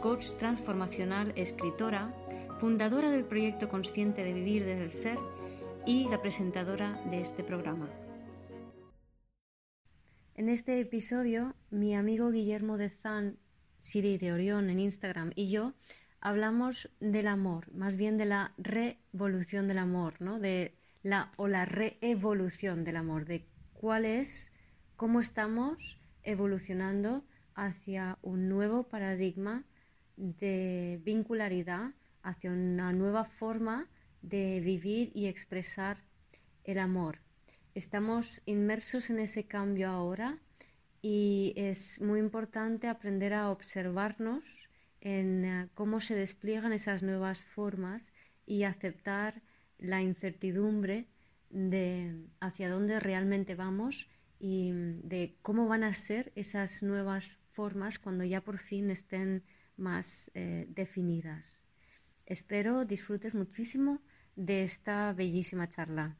[0.00, 2.14] coach transformacional, escritora,
[2.58, 5.18] fundadora del proyecto Consciente de Vivir desde el Ser
[5.86, 7.90] y la presentadora de este programa.
[10.34, 13.36] En este episodio, mi amigo Guillermo de Zan,
[13.80, 15.74] Siri de Orión en Instagram y yo
[16.22, 20.40] hablamos del amor, más bien de la revolución del amor, ¿no?
[20.40, 24.50] De la o la reevolución del amor, de cuál es
[24.96, 27.22] cómo estamos evolucionando
[27.54, 29.64] hacia un nuevo paradigma
[30.16, 31.90] de vincularidad,
[32.22, 33.88] hacia una nueva forma
[34.22, 35.98] de vivir y expresar
[36.64, 37.18] el amor.
[37.74, 40.38] Estamos inmersos en ese cambio ahora
[41.02, 44.68] y es muy importante aprender a observarnos
[45.00, 48.12] en eh, cómo se despliegan esas nuevas formas
[48.44, 49.40] y aceptar
[49.78, 51.06] la incertidumbre
[51.48, 57.98] de hacia dónde realmente vamos y mm, de cómo van a ser esas nuevas formas
[57.98, 59.42] cuando ya por fin estén
[59.80, 61.64] más eh, definidas.
[62.26, 64.00] Espero disfrutes muchísimo
[64.36, 66.16] de esta bellísima charla.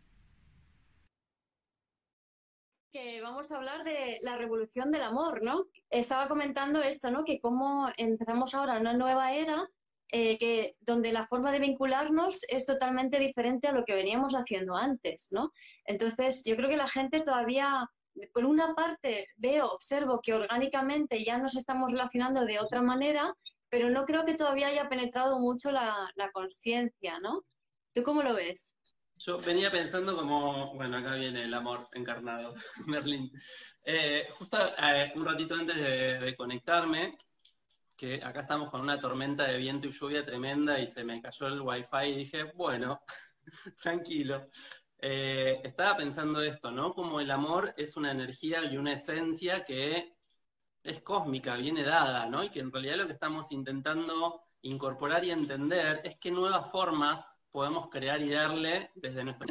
[2.93, 5.67] Que vamos a hablar de la revolución del amor, ¿no?
[5.89, 7.25] Estaba comentando esto, ¿no?
[7.25, 9.69] Que cómo empezamos ahora una nueva era
[10.11, 14.75] eh, que, donde la forma de vincularnos es totalmente diferente a lo que veníamos haciendo
[14.75, 15.53] antes, ¿no?
[15.85, 17.89] Entonces, yo creo que la gente todavía
[18.33, 23.35] por una parte veo, observo que orgánicamente ya nos estamos relacionando de otra manera,
[23.71, 27.45] pero no creo que todavía haya penetrado mucho la, conciencia, ¿no?
[27.95, 28.77] ¿Tú cómo lo ves?
[29.25, 32.55] Yo venía pensando como, bueno, acá viene el amor encarnado,
[32.87, 33.31] Merlín.
[33.85, 37.17] Eh, justo eh, un ratito antes de, conectarme,
[37.97, 41.47] que acá estamos con una tormenta de viento y lluvia tremenda y se me cayó
[41.47, 43.03] el wifi y dije, bueno,
[43.83, 44.49] tranquilo.
[44.99, 46.93] Eh, estaba pensando esto, ¿no?
[46.93, 50.13] Como el amor es una energía y una esencia que
[50.83, 52.43] es cósmica, viene dada, ¿no?
[52.43, 57.43] Y que en realidad lo que estamos intentando incorporar y entender es qué nuevas formas
[57.51, 59.47] podemos crear y darle desde nuestro...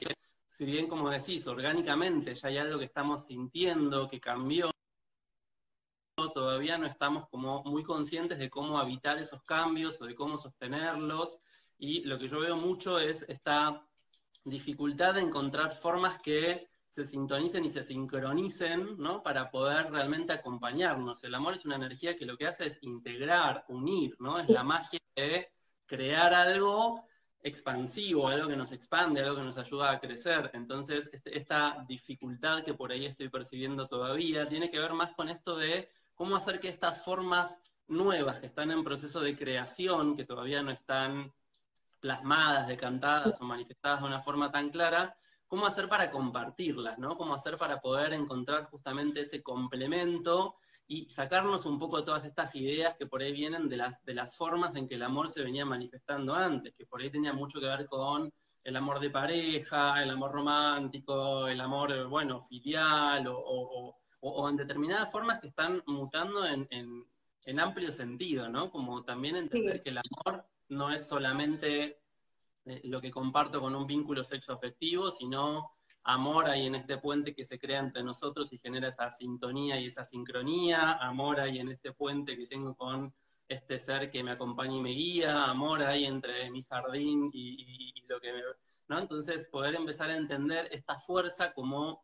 [0.48, 4.72] Si bien, como decís, orgánicamente ya hay algo que estamos sintiendo, que cambió,
[6.34, 11.40] todavía no estamos como muy conscientes de cómo habitar esos cambios o de cómo sostenerlos.
[11.78, 13.88] Y lo que yo veo mucho es esta
[14.44, 19.22] dificultad de encontrar formas que se sintonicen y se sincronicen, ¿no?
[19.22, 21.24] Para poder realmente acompañarnos.
[21.24, 24.40] El amor es una energía que lo que hace es integrar, unir, ¿no?
[24.40, 25.52] Es la magia de
[25.86, 27.06] crear algo
[27.42, 30.52] expansivo, algo que nos expande, algo que nos ayuda a crecer.
[30.54, 35.30] Entonces, este, esta dificultad que por ahí estoy percibiendo todavía tiene que ver más con
[35.30, 40.26] esto de cómo hacer que estas formas nuevas que están en proceso de creación, que
[40.26, 41.34] todavía no están
[42.00, 45.16] plasmadas, decantadas o manifestadas de una forma tan clara,
[45.50, 47.18] cómo hacer para compartirlas, ¿no?
[47.18, 50.56] Cómo hacer para poder encontrar justamente ese complemento
[50.88, 54.38] y sacarnos un poco todas estas ideas que por ahí vienen de las, de las
[54.38, 57.66] formas en que el amor se venía manifestando antes, que por ahí tenía mucho que
[57.66, 58.32] ver con
[58.64, 63.96] el amor de pareja, el amor romántico, el amor, bueno, filial, o,
[64.50, 68.70] en determinadas formas que están mutando en, en, amplio sentido, ¿no?
[68.70, 72.00] Como también entender que el amor no es solamente
[72.66, 75.72] lo que comparto con un vínculo sexoafectivo, sino
[76.04, 79.88] amor ahí en este puente que se crea entre nosotros y genera esa sintonía y
[79.88, 83.14] esa sincronía, amor ahí en este puente que tengo con
[83.48, 88.08] este ser que me acompaña y me guía, amor ahí entre mi jardín y, y
[88.08, 88.42] lo que me...
[88.88, 89.00] ¿no?
[89.00, 92.04] Entonces, poder empezar a entender esta fuerza como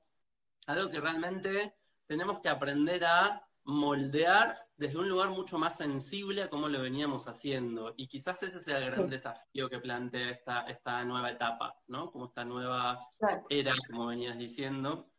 [0.68, 1.76] algo que realmente
[2.08, 7.28] tenemos que aprender a moldear desde un lugar mucho más sensible a cómo lo veníamos
[7.28, 7.94] haciendo.
[7.98, 12.12] Y quizás ese sea el gran desafío que plantea esta, esta nueva etapa, ¿no?
[12.12, 13.00] Como esta nueva
[13.50, 15.10] era, como venías diciendo.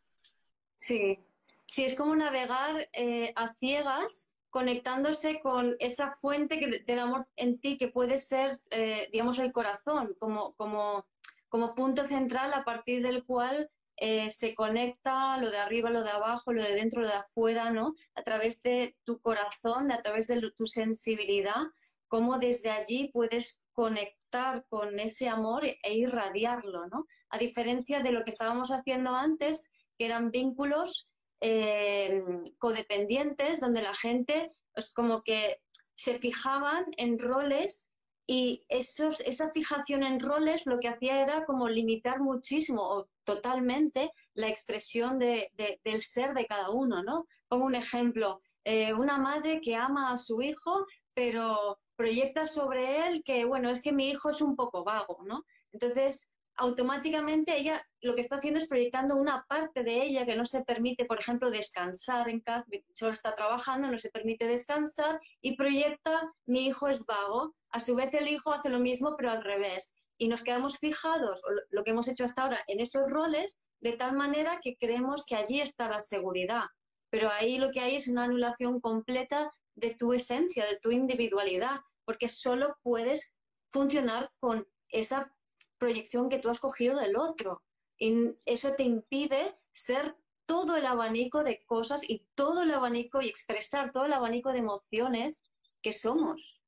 [0.75, 1.19] Sí,
[1.65, 7.59] sí, es como navegar eh, a ciegas conectándose con esa fuente que, del amor en
[7.59, 11.05] ti que puede ser, eh, digamos, el corazón, como, como,
[11.49, 16.11] como punto central a partir del cual eh, se conecta lo de arriba, lo de
[16.11, 17.95] abajo, lo de dentro, lo de afuera, ¿no?
[18.15, 21.63] A través de tu corazón, a través de tu sensibilidad,
[22.07, 27.07] cómo desde allí puedes conectar con ese amor e irradiarlo, ¿no?
[27.29, 31.09] A diferencia de lo que estábamos haciendo antes, que eran vínculos
[31.41, 32.23] eh,
[32.59, 35.59] codependientes, donde la gente es como que
[35.95, 37.95] se fijaban en roles
[38.29, 44.49] Y esa fijación en roles lo que hacía era como limitar muchísimo o totalmente la
[44.49, 45.49] expresión de,
[45.83, 47.25] del ser de cada uno, ¿no?
[47.47, 53.23] Pongo un ejemplo, eh, una madre que ama a su hijo, pero proyecta sobre él
[53.23, 55.45] que, bueno, es que mi hijo es un poco vago, ¿no?
[55.71, 60.45] Entonces, automáticamente ella lo que está haciendo es proyectando una parte de ella que no
[60.45, 65.55] se permite, por ejemplo, descansar en casa, solo está trabajando, no se permite descansar y
[65.55, 67.55] proyecta mi hijo es vago.
[67.71, 69.95] A su vez el hijo hace lo mismo pero al revés.
[70.17, 74.13] Y nos quedamos fijados, lo que hemos hecho hasta ahora, en esos roles de tal
[74.13, 76.63] manera que creemos que allí está la seguridad.
[77.09, 81.81] Pero ahí lo que hay es una anulación completa de tu esencia, de tu individualidad,
[82.03, 83.37] porque solo puedes
[83.71, 85.31] funcionar con esa
[85.77, 87.61] proyección que tú has cogido del otro.
[87.99, 90.15] Y eso te impide ser
[90.45, 94.59] todo el abanico de cosas y todo el abanico y expresar todo el abanico de
[94.59, 95.43] emociones
[95.81, 96.61] que somos.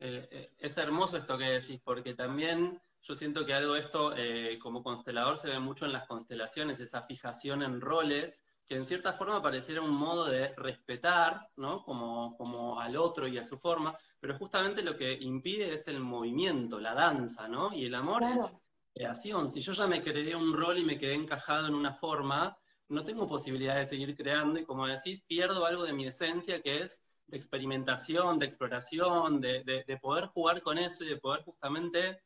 [0.00, 4.58] Eh, eh, es hermoso esto que decís, porque también yo siento que algo esto eh,
[4.60, 9.12] como constelador se ve mucho en las constelaciones, esa fijación en roles, que en cierta
[9.12, 11.82] forma pareciera un modo de respetar, ¿no?
[11.82, 16.00] Como, como al otro y a su forma, pero justamente lo que impide es el
[16.00, 17.72] movimiento, la danza, ¿no?
[17.72, 18.60] Y el amor es
[18.94, 19.48] creación.
[19.48, 22.58] Si yo ya me creé un rol y me quedé encajado en una forma,
[22.88, 26.82] no tengo posibilidad de seguir creando y como decís, pierdo algo de mi esencia que
[26.82, 32.22] es de experimentación, de exploración, de, de poder jugar con eso y de poder justamente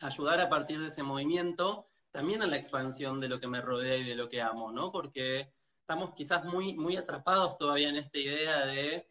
[0.00, 3.96] ayudar a partir de ese movimiento también a la expansión de lo que me rodea
[3.96, 4.90] y de lo que amo, ¿no?
[4.90, 9.08] Porque estamos quizás muy, muy atrapados todavía en esta idea de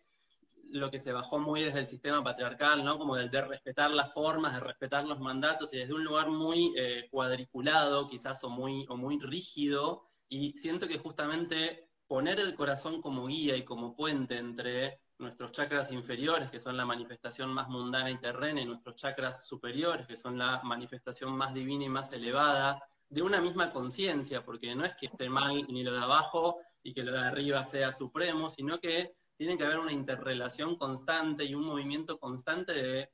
[0.71, 2.97] lo que se bajó muy desde el sistema patriarcal, ¿no?
[2.97, 6.73] Como del de respetar las formas, de respetar los mandatos y desde un lugar muy
[6.77, 10.09] eh, cuadriculado, quizás, o muy, o muy rígido.
[10.27, 15.91] Y siento que justamente poner el corazón como guía y como puente entre nuestros chakras
[15.91, 20.37] inferiores, que son la manifestación más mundana y terrena, y nuestros chakras superiores, que son
[20.37, 25.07] la manifestación más divina y más elevada, de una misma conciencia, porque no es que
[25.07, 29.15] esté mal ni lo de abajo y que lo de arriba sea supremo, sino que
[29.37, 33.11] tiene que haber una interrelación constante y un movimiento constante de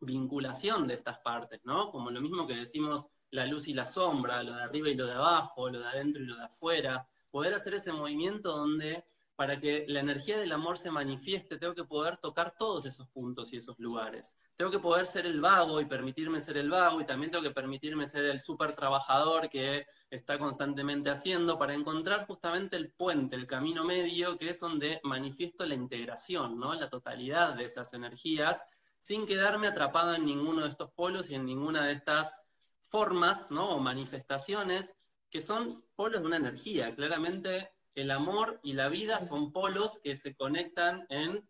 [0.00, 1.90] vinculación de estas partes, ¿no?
[1.90, 5.06] Como lo mismo que decimos la luz y la sombra, lo de arriba y lo
[5.06, 9.04] de abajo, lo de adentro y lo de afuera, poder hacer ese movimiento donde
[9.40, 13.54] para que la energía del amor se manifieste, tengo que poder tocar todos esos puntos
[13.54, 14.38] y esos lugares.
[14.54, 17.50] Tengo que poder ser el vago y permitirme ser el vago, y también tengo que
[17.50, 23.46] permitirme ser el súper trabajador que está constantemente haciendo para encontrar justamente el puente, el
[23.46, 26.74] camino medio, que es donde manifiesto la integración, ¿no?
[26.74, 28.62] La totalidad de esas energías,
[28.98, 32.46] sin quedarme atrapado en ninguno de estos polos y en ninguna de estas
[32.90, 33.70] formas, ¿no?
[33.70, 34.98] O manifestaciones
[35.30, 36.94] que son polos de una energía.
[36.94, 41.48] Claramente el amor y la vida son polos que se conectan en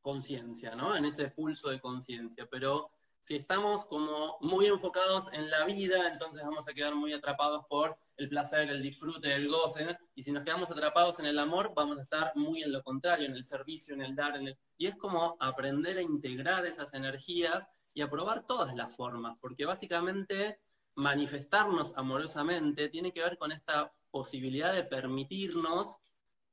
[0.00, 0.96] conciencia, ¿no?
[0.96, 2.46] En ese pulso de conciencia.
[2.50, 7.66] Pero si estamos como muy enfocados en la vida, entonces vamos a quedar muy atrapados
[7.68, 9.98] por el placer, el disfrute, el goce.
[10.14, 13.26] Y si nos quedamos atrapados en el amor, vamos a estar muy en lo contrario,
[13.26, 14.40] en el servicio, en el dar.
[14.76, 19.64] Y es como aprender a integrar esas energías y a probar todas las formas, porque
[19.64, 20.60] básicamente
[20.94, 25.98] manifestarnos amorosamente tiene que ver con esta posibilidad de permitirnos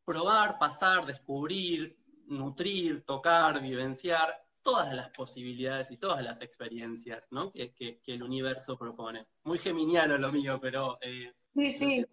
[0.05, 1.97] probar, pasar, descubrir,
[2.27, 7.51] nutrir, tocar, vivenciar todas las posibilidades y todas las experiencias ¿no?
[7.51, 9.27] que, el universo propone.
[9.43, 10.97] Muy geminiano lo mío, pero...
[11.01, 12.05] Eh, sí, sí.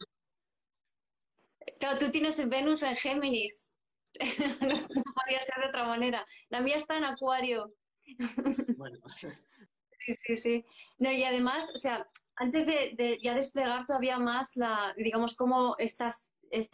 [1.79, 3.77] Claro, tú tienes Venus en Géminis.
[4.61, 6.25] no podría ser de otra manera.
[6.51, 7.73] La mía está en Acuario.
[8.77, 8.99] bueno.
[10.05, 10.65] Sí, sí, sí.
[10.99, 16.11] No, y además, o sea, antes de, ya desplegar todavía más la, digamos, cómo está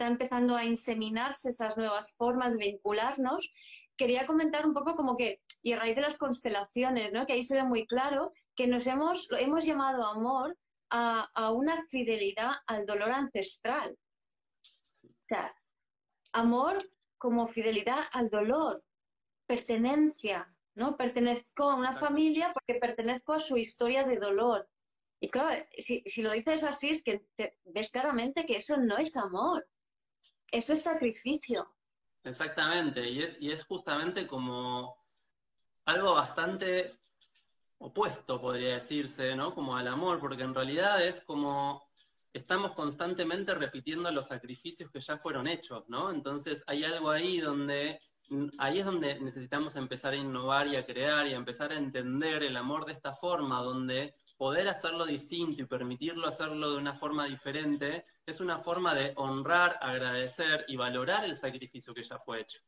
[0.07, 3.51] empezando a inseminarse esas nuevas formas de vincularnos,
[3.97, 7.25] quería comentar un poco como que, y a raíz de las constelaciones, ¿no?
[7.25, 10.57] que ahí se ve muy claro, que nos hemos, hemos llamado amor
[10.89, 13.97] a, a una fidelidad al dolor ancestral.
[14.63, 15.53] O sea,
[16.31, 16.77] amor
[17.17, 18.83] como fidelidad al dolor,
[19.45, 20.95] pertenencia, ¿no?
[20.97, 24.69] Pertenezco a una familia porque pertenezco a su historia de dolor.
[25.19, 27.25] Y claro, si, lo dices así, es que
[27.65, 29.67] ves claramente que eso no es amor,
[30.51, 31.75] eso es sacrificio.
[32.23, 34.97] Exactamente, y es, y es justamente como
[35.85, 36.91] algo bastante
[37.79, 39.53] opuesto, podría decirse, ¿no?
[39.53, 41.89] Como al amor, porque en realidad es como
[42.33, 46.11] estamos constantemente repitiendo los sacrificios que ya fueron hechos, ¿no?
[46.11, 47.99] Entonces hay algo ahí donde
[48.57, 52.43] ahí es donde necesitamos empezar a innovar y a crear y a empezar a entender
[52.43, 57.25] el amor de esta forma, donde poder hacerlo distinto y permitirlo hacerlo de una forma
[57.25, 62.59] diferente es una forma de honrar, agradecer y valorar el sacrificio que ya fue hecho.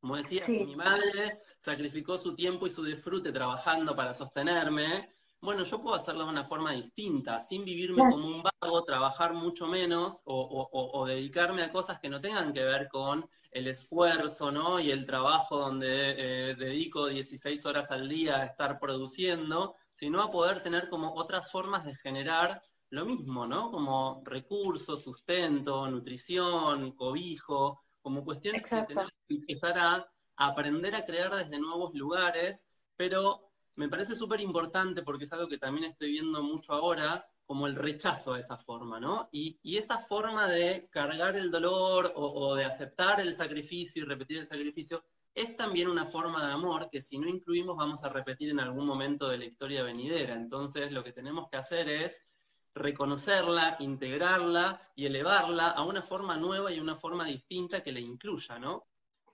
[0.00, 5.08] Como decía, mi madre sacrificó su tiempo y su disfrute trabajando para sostenerme,
[5.44, 9.66] bueno, yo puedo hacerlo de una forma distinta, sin vivirme como un vago, trabajar mucho
[9.66, 14.80] menos o, dedicarme a cosas que no tengan que ver con el esfuerzo, ¿no?
[14.80, 20.30] Y el trabajo donde eh, dedico 16 horas al día a estar produciendo, sino a
[20.30, 23.70] poder tener como otras formas de generar lo mismo, ¿no?
[23.70, 31.34] Como recursos, sustento, nutrición, cobijo, como cuestiones que tenemos que empezar a aprender a crear
[31.34, 36.42] desde nuevos lugares, pero me parece súper importante porque es algo que también estoy viendo
[36.42, 39.28] mucho ahora, como el rechazo a esa forma, ¿no?
[39.32, 44.46] Y, esa forma de cargar el dolor o, de aceptar el sacrificio y repetir el
[44.46, 45.04] sacrificio
[45.34, 48.86] es también una forma de amor que si no incluimos vamos a repetir en algún
[48.86, 50.34] momento de la historia venidera.
[50.34, 52.28] Entonces lo que tenemos que hacer es
[52.74, 58.58] reconocerla, integrarla y elevarla a una forma nueva y una forma distinta que la incluya,
[58.58, 58.86] ¿no?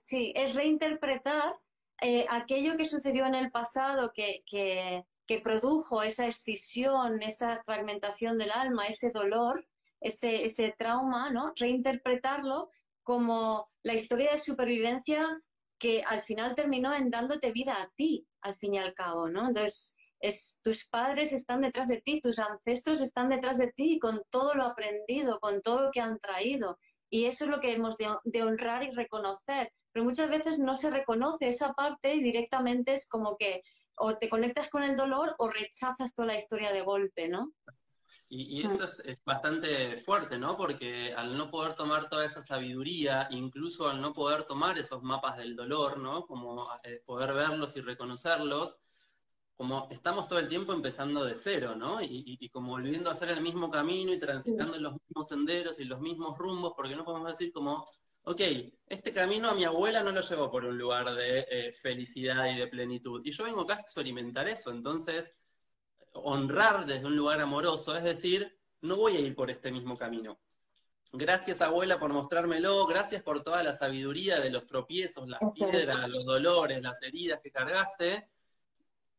[0.03, 1.55] Sí, es reinterpretar
[2.01, 5.05] eh, aquello que sucedió en el pasado, que, que,
[5.43, 9.65] produjo esa escisión, esa fragmentación del alma, ese dolor,
[10.01, 11.53] ese, ese trauma, ¿no?
[11.55, 12.69] Reinterpretarlo
[13.01, 15.25] como la historia de supervivencia
[15.79, 19.47] que al final terminó en dándote vida a ti, al fin y al cabo, ¿no?
[19.47, 24.21] Entonces, es, tus padres están detrás de ti, tus ancestros están detrás de ti, con
[24.31, 26.77] todo lo aprendido, con todo lo que han traído.
[27.09, 30.89] Y eso es lo que hemos de honrar y reconocer pero muchas veces no se
[30.89, 33.61] reconoce esa parte y directamente es como que
[33.97, 37.53] o te conectas con el dolor o rechazas toda la historia de golpe, ¿no?
[38.29, 40.55] Y, eso es, bastante fuerte, ¿no?
[40.55, 45.37] Porque al no poder tomar toda esa sabiduría, incluso al no poder tomar esos mapas
[45.37, 46.25] del dolor, ¿no?
[46.25, 48.79] Como eh, poder verlos y reconocerlos,
[49.57, 52.01] como estamos todo el tiempo empezando de cero, ¿no?
[52.01, 55.83] Y, y, como volviendo a hacer el mismo camino y transitando los mismos senderos y
[55.83, 57.85] los mismos rumbos, porque no podemos decir como,
[58.23, 58.41] ok,
[58.87, 62.57] este camino a mi abuela no lo llevó por un lugar de eh, felicidad y
[62.57, 63.21] de plenitud.
[63.23, 65.35] Y yo vengo acá a experimentar eso, entonces
[66.13, 70.39] honrar desde un lugar amoroso, es decir, no voy a ir por este mismo camino.
[71.13, 76.25] Gracias abuela por mostrármelo, gracias por toda la sabiduría de los tropiezos, las piedras, los
[76.25, 78.29] dolores, las heridas que cargaste.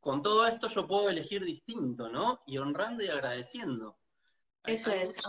[0.01, 2.43] Con todo esto yo puedo elegir distinto, ¿no?
[2.47, 3.99] Y honrando y agradeciendo.
[4.65, 5.21] Eso es.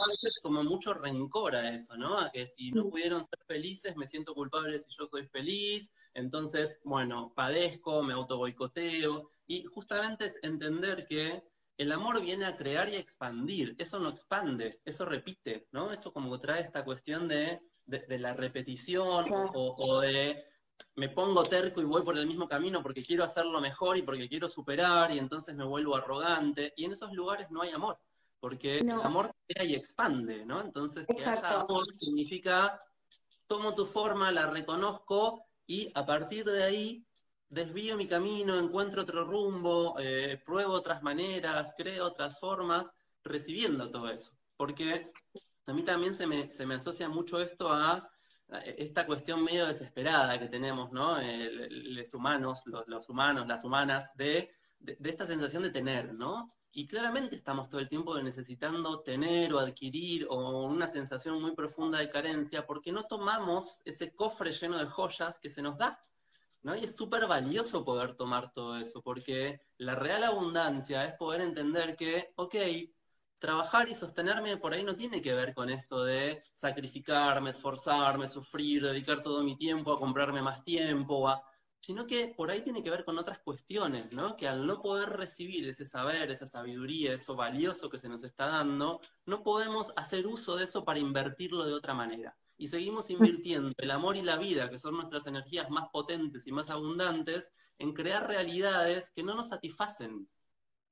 [0.44, 2.20] como mucho rencor a eso, ¿no?
[2.20, 2.90] A que si no mm.
[2.92, 8.38] pudieron ser felices, me siento culpable si yo soy feliz, entonces, bueno, padezco, me auto
[8.38, 9.32] boicoteo.
[9.48, 11.44] Y justamente es entender que
[11.78, 15.92] el amor viene a crear y a expandir, eso no expande, eso repite, ¿no?
[15.92, 20.46] Eso como trae esta cuestión de, la repetición o, o de
[20.96, 24.30] me pongo terco y voy por el mismo camino porque quiero hacerlo mejor y porque
[24.30, 26.74] quiero superar y entonces me vuelvo arrogante.
[26.78, 27.98] Y en esos lugares no hay amor
[28.44, 30.60] porque el amor crea y expande, ¿no?
[30.60, 32.78] Entonces, que haya amor significa,
[33.48, 37.08] tomo tu forma, la reconozco y a partir de ahí
[37.48, 44.10] desvío mi camino, encuentro otro rumbo, eh, pruebo otras maneras, creo otras formas, recibiendo todo
[44.10, 44.34] eso.
[44.58, 45.10] Porque
[45.66, 48.10] a mí también se me, se me asocia mucho esto a
[48.66, 51.18] esta cuestión medio desesperada que tenemos, ¿no?
[51.18, 54.52] Eh, los humanos, los, humanos, las humanas, de,
[54.84, 56.48] de, esta sensación de tener, ¿no?
[56.74, 62.00] Y claramente estamos todo el tiempo necesitando tener o adquirir o una sensación muy profunda
[62.00, 66.04] de carencia porque no tomamos ese cofre lleno de joyas que se nos da.
[66.64, 66.76] ¿no?
[66.76, 71.96] Y es súper valioso poder tomar todo eso porque la real abundancia es poder entender
[71.96, 72.56] que, ok,
[73.40, 78.82] trabajar y sostenerme por ahí no tiene que ver con esto de sacrificarme, esforzarme, sufrir,
[78.82, 81.44] dedicar todo mi tiempo a comprarme más tiempo, a
[81.84, 84.38] sino que por ahí tiene que ver con otras cuestiones, ¿no?
[84.38, 88.48] Que al no poder recibir ese saber, esa sabiduría, eso valioso que se nos está
[88.48, 92.38] dando, no podemos hacer uso de eso para invertirlo de otra manera.
[92.58, 96.54] Y seguimos invirtiendo el amor y la vida, que son nuestras energías más potentes y
[96.54, 100.30] más abundantes, en crear realidades que no nos satisfacen.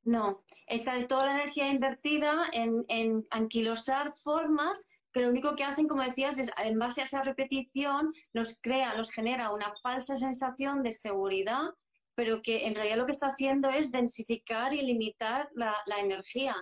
[0.03, 5.87] No, está toda la energía invertida en, en anquilosar formas que lo único que hacen,
[5.87, 10.83] como decías, es en base a esa repetición, nos crea, nos genera una falsa sensación
[10.83, 11.69] de seguridad,
[12.15, 16.55] pero que en realidad lo que está haciendo es densificar y limitar la, energía.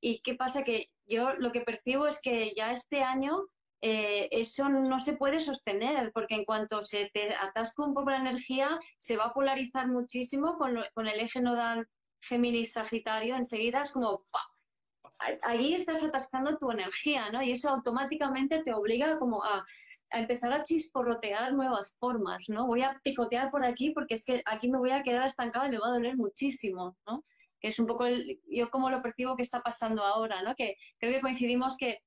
[0.00, 0.62] ¿Y qué pasa?
[0.62, 3.46] Que yo lo que percibo es que ya este año
[3.80, 8.18] eh, eso no se puede sostener, porque en cuanto se te atasca un poco la
[8.18, 11.88] energía, se va a polarizar muchísimo con, el eje nodal
[12.20, 14.20] Géminis-Sagitario, enseguida es como
[15.18, 17.42] allí estás atascando tu energía, ¿no?
[17.42, 19.64] Y eso automáticamente te obliga como a,
[20.10, 22.66] empezar a chisporrotear nuevas formas, ¿no?
[22.66, 25.70] Voy a picotear por aquí porque es que aquí me voy a quedar estancada y
[25.70, 27.24] me va a doler muchísimo, ¿no?
[27.60, 28.04] Que es un poco
[28.48, 30.54] yo como lo percibo que está pasando ahora, ¿no?
[30.54, 32.02] Que creo que coincidimos que,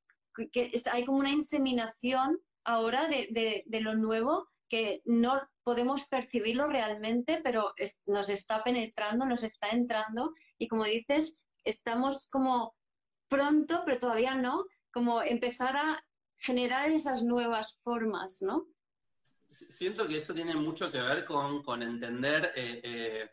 [0.91, 7.73] hay como una inseminación ahora de, lo nuevo que no podemos percibirlo realmente, pero
[8.05, 12.73] nos está penetrando, nos está entrando y como dices, estamos como
[13.29, 16.03] pronto, pero todavía no, como empezar a
[16.37, 18.67] generar esas nuevas formas, ¿no?
[19.47, 23.29] Siento que esto tiene mucho que ver con, entender eh, eh,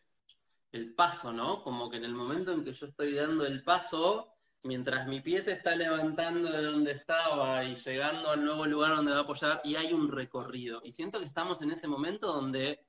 [0.73, 1.63] el paso, ¿no?
[1.63, 5.43] Como que en el momento en que yo estoy dando el paso, mientras mi pie
[5.43, 9.61] se está levantando de donde estaba y llegando al nuevo lugar donde va a apoyar,
[9.65, 10.81] y hay un recorrido.
[10.85, 12.81] Y siento que estamos en ese momento donde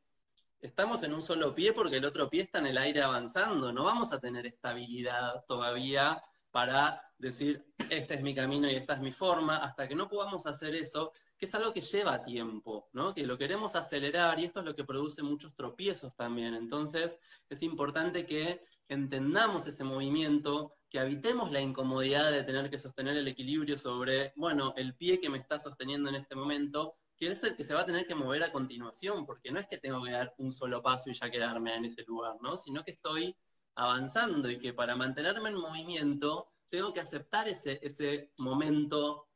[0.59, 3.71] estamos en un solo pie porque el otro pie está en el aire avanzando.
[3.71, 6.21] No vamos a tener estabilidad todavía
[6.51, 10.45] para decir, este es mi camino y esta es mi forma, hasta que no podamos
[10.45, 13.13] hacer eso, que es algo que lleva tiempo, ¿no?
[13.13, 16.53] Que lo queremos acelerar y esto es lo que produce muchos tropiezos también.
[16.53, 23.17] Entonces, es importante que entendamos ese movimiento, que habitemos la incomodidad de tener que sostener
[23.17, 27.43] el equilibrio sobre, bueno, el pie que me está sosteniendo en este momento, que es
[27.43, 30.03] el que se va a tener que mover a continuación, porque no es que tengo
[30.03, 32.57] que dar un solo paso y ya quedarme en ese lugar, ¿no?
[32.57, 33.35] Sino que estoy
[33.77, 39.27] avanzando y que para mantenerme en movimiento tengo que aceptar ese, ese momento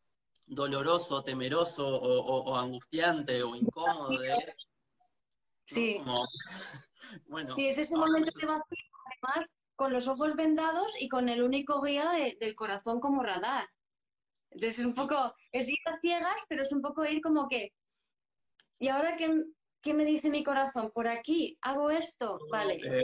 [0.45, 4.55] doloroso, temeroso o, angustiante o incómodo de...
[5.65, 6.01] Sí.
[7.27, 11.41] bueno, sí, es ese momento de vacío, además, con los ojos vendados y con el
[11.41, 13.69] único guía del corazón como radar.
[14.49, 17.73] Entonces es un poco, es ir a ciegas, pero es un poco ir como que,
[18.79, 19.45] ¿y ahora qué,
[19.81, 20.91] qué me dice mi corazón?
[20.93, 22.75] Por aquí, hago esto, vale.
[22.75, 23.03] Eh,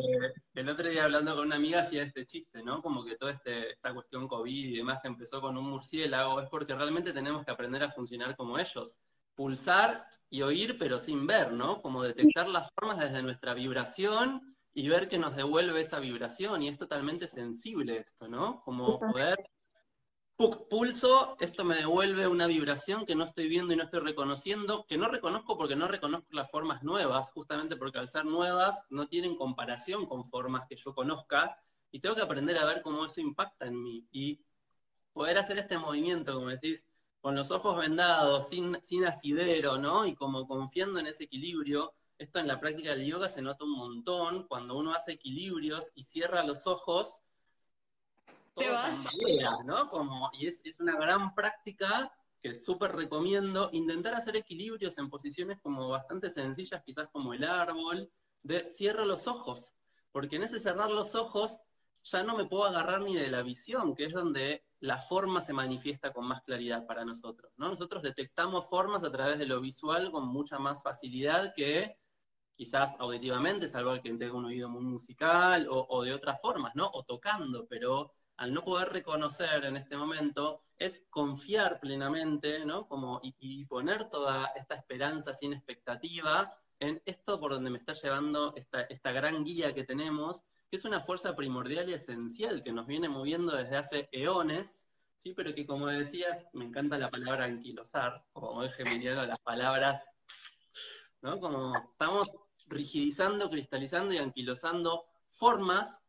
[0.54, 2.82] el otro día hablando con una amiga hacía este chiste, ¿no?
[2.82, 6.50] Como que toda este, esta cuestión COVID y demás que empezó con un murciélago, es
[6.50, 9.00] porque realmente tenemos que aprender a funcionar como ellos.
[9.36, 11.82] Pulsar y oír, pero sin ver, ¿no?
[11.82, 16.68] Como detectar las formas desde nuestra vibración y ver que nos devuelve esa vibración, y
[16.68, 18.62] es totalmente sensible esto, ¿no?
[18.62, 19.38] Como poder,
[20.38, 24.98] pulso, esto me devuelve una vibración que no estoy viendo y no estoy reconociendo, que
[24.98, 29.36] no reconozco porque no reconozco las formas nuevas, justamente porque al ser nuevas no tienen
[29.36, 31.58] comparación con formas que yo conozca,
[31.90, 34.40] y tengo que aprender a ver cómo eso impacta en mí, y
[35.12, 36.88] poder hacer este movimiento, como decís,
[37.20, 40.06] con los ojos vendados, sin, sin asidero, ¿no?
[40.06, 43.76] Y como confiando en ese equilibrio, esto en la práctica del yoga se nota un
[43.76, 47.22] montón, cuando uno hace equilibrios y cierra los ojos,
[48.58, 49.90] todo tambalea, ¿no?
[49.90, 55.60] Como, y es, es una gran práctica que súper recomiendo, intentar hacer equilibrios en posiciones
[55.62, 58.12] como bastante sencillas, quizás como el árbol,
[58.44, 59.74] de cierro los ojos,
[60.12, 61.60] porque en ese cerrar los ojos
[62.04, 65.54] ya no me puedo agarrar ni de la visión, que es donde la forma se
[65.54, 67.70] manifiesta con más claridad para nosotros, ¿no?
[67.70, 71.98] Nosotros detectamos formas a través de lo visual con mucha más facilidad que
[72.56, 76.90] quizás auditivamente, salvo que tenga un oído muy musical o, de otras formas, ¿no?
[76.92, 82.88] O tocando, pero al no poder reconocer en este momento, es confiar plenamente, ¿no?
[82.88, 88.56] Como, y, poner toda esta esperanza sin expectativa en esto por donde me está llevando
[88.56, 92.86] esta, esta gran guía que tenemos, que es una fuerza primordial y esencial que nos
[92.86, 95.34] viene moviendo desde hace eones, ¿sí?
[95.34, 98.84] Pero que como decías, me encanta la palabra anquilosar, como dije
[99.16, 100.16] las palabras,
[101.22, 101.40] ¿no?
[101.40, 106.04] Como estamos rigidizando, cristalizando y anquilosando formas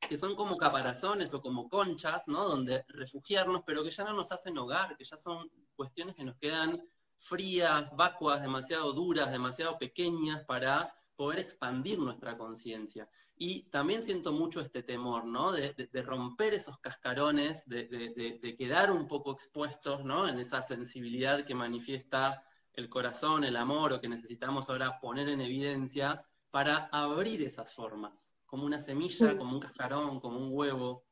[0.00, 2.48] que son como caparazones o como conchas, ¿no?
[2.48, 6.36] Donde refugiarnos, pero que ya no nos hacen hogar, que ya son cuestiones que nos
[6.36, 6.82] quedan
[7.18, 13.08] frías, vacuas, demasiado duras, demasiado pequeñas para poder expandir nuestra conciencia.
[13.36, 15.52] Y también siento mucho este temor, ¿no?
[15.52, 20.28] De, romper esos cascarones, de, quedar un poco expuestos, ¿no?
[20.28, 25.40] En esa sensibilidad que manifiesta el corazón, el amor, o que necesitamos ahora poner en
[25.40, 31.04] evidencia para abrir esas formas, como una semilla, como un cascarón, como un huevo.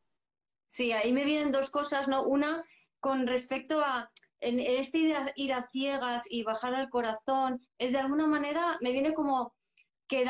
[0.67, 2.25] Sí, ahí me vienen dos cosas, ¿no?
[2.25, 2.65] Una,
[2.99, 4.99] con respecto a en este
[5.37, 9.55] ir a, ciegas y bajar al corazón, es de alguna manera, me viene como
[10.09, 10.25] que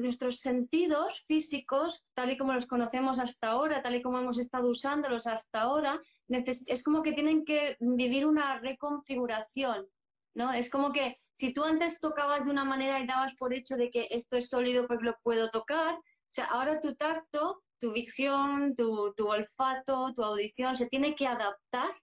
[0.00, 4.68] nuestros sentidos físicos, tal y como los conocemos hasta ahora, tal y como hemos estado
[4.68, 9.86] usándolos hasta ahora, es como que tienen que vivir una reconfiguración.
[10.34, 10.52] ¿no?
[10.52, 13.90] Es como que si tú antes tocabas de una manera y dabas por hecho de
[13.90, 15.98] que esto es sólido porque lo puedo tocar,
[16.34, 21.94] sea, ahora tu tacto, tu visión, tu, olfato, tu audición se tiene que adaptar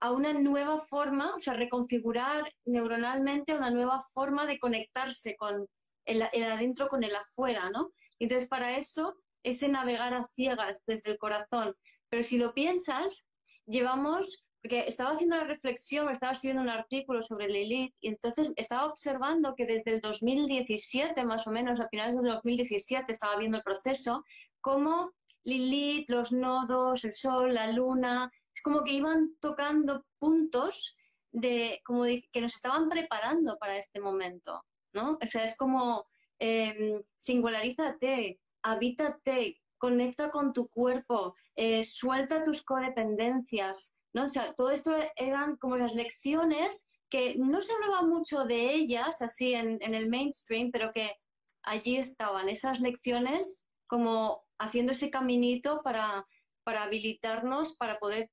[0.00, 5.66] a una nueva forma, o sea, reconfigurar neuronalmente una nueva forma de conectarse con
[6.06, 7.92] el, el adentro con el afuera, ¿no?
[8.18, 11.74] Entonces, para eso, ese navegar a ciegas desde el corazón.
[12.08, 13.28] Pero si lo piensas,
[13.66, 18.86] llevamos porque estaba haciendo la reflexión, estaba escribiendo un artículo sobre Lilith y entonces estaba
[18.86, 23.64] observando que desde el 2017, más o menos, a finales del 2017, estaba viendo el
[23.64, 24.24] proceso,
[24.60, 30.96] cómo Lilith, los nodos, el sol, la luna, es como que iban tocando puntos
[31.32, 34.64] de, como que nos estaban preparando para este momento.
[34.92, 35.18] ¿no?
[35.20, 36.06] O sea, es como
[36.38, 44.24] eh, singularízate, habítate, conecta con tu cuerpo, eh, suelta tus codependencias, ¿no?
[44.24, 49.20] O sea, todo esto eran como las lecciones que no se hablaba mucho de ellas
[49.22, 51.14] así en, en el mainstream, pero que
[51.62, 56.26] allí estaban esas lecciones como haciendo ese caminito para,
[56.64, 58.30] para habilitarnos, para poder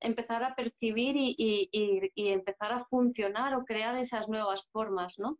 [0.00, 5.38] empezar a percibir y, y, empezar a funcionar o crear esas nuevas formas, ¿no?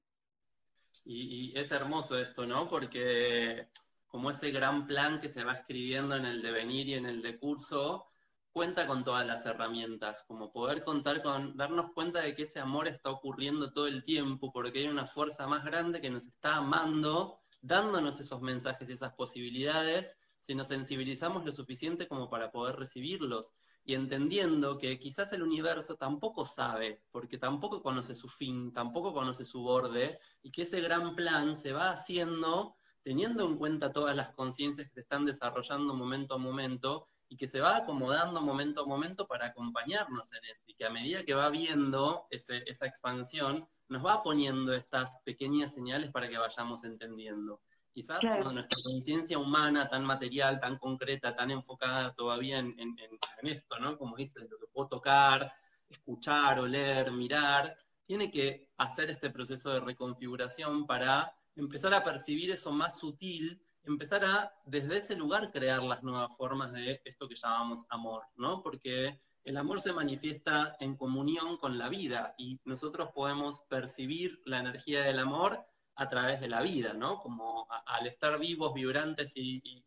[1.05, 2.69] Y, es hermoso esto, ¿no?
[2.69, 3.69] Porque
[4.07, 8.10] como ese gran plan que se va escribiendo en el devenir y en el decurso,
[8.53, 12.89] cuenta con todas las herramientas, como poder contar con, darnos cuenta de que ese amor
[12.89, 17.41] está ocurriendo todo el tiempo, porque hay una fuerza más grande que nos está amando,
[17.63, 23.55] dándonos esos mensajes y esas posibilidades, si nos sensibilizamos lo suficiente como para poder recibirlos
[23.85, 29.45] y entendiendo que quizás el universo tampoco sabe, porque tampoco conoce su fin, tampoco conoce
[29.45, 34.33] su borde, y que ese gran plan se va haciendo teniendo en cuenta todas las
[34.33, 38.87] conciencias que se están desarrollando momento a momento y que se va acomodando momento a
[38.87, 44.05] momento para acompañarnos en eso, y que a medida que va viendo esa expansión, nos
[44.05, 47.61] va poniendo estas pequeñas señales para que vayamos entendiendo.
[47.93, 52.97] Quizás nuestra conciencia humana tan material, tan concreta, tan enfocada todavía en,
[53.43, 53.97] esto, ¿no?
[53.97, 55.53] Como dice, lo que puedo tocar,
[55.89, 62.73] escuchar, oler, mirar, tiene que hacer este proceso de reconfiguración para empezar a percibir eso
[62.73, 67.87] más sutil, empezar a, desde ese lugar, crear las nuevas formas de esto que llamamos
[67.89, 68.63] amor, ¿no?
[68.63, 74.61] Porque el amor se manifiesta en comunión con la vida y nosotros podemos percibir la
[74.61, 75.65] energía del amor
[75.97, 77.21] a través de la vida, ¿no?
[77.21, 79.85] Como al estar vivos, vibrantes y,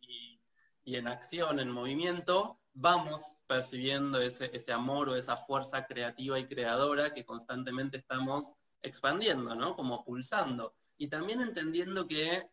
[0.85, 7.25] en acción, en movimiento, vamos percibiendo ese, amor o esa fuerza creativa y creadora que
[7.25, 9.75] constantemente estamos expandiendo, ¿no?
[9.75, 10.75] Como pulsando.
[10.97, 12.47] Y también entendiendo que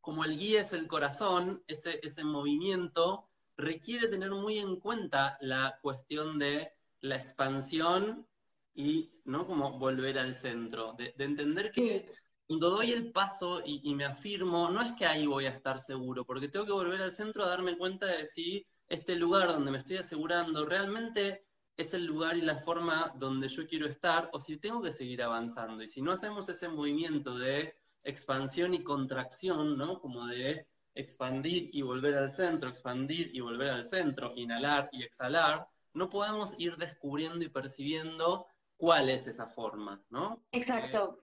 [0.00, 5.78] como el guía es el corazón, ese, ese movimiento requiere tener muy en cuenta la
[5.82, 8.26] cuestión de la expansión
[8.74, 9.46] y, ¿no?
[9.46, 12.10] Como volver al centro, de entender que
[12.50, 16.24] cuando doy el paso y, me afirmo, no es que ahí voy a estar seguro,
[16.24, 19.78] porque tengo que volver al centro a darme cuenta de si este lugar donde me
[19.78, 24.56] estoy asegurando realmente es el lugar y la forma donde yo quiero estar, o si
[24.56, 25.80] tengo que seguir avanzando.
[25.84, 27.72] Y si no hacemos ese movimiento de
[28.04, 30.00] expansión y contracción, ¿no?
[30.00, 35.66] Como de expandir y volver al centro, expandir y volver al centro, inhalar y exhalar,
[35.92, 40.42] no podemos ir descubriendo y percibiendo cuál es esa forma, ¿no?
[40.52, 41.22] Exacto.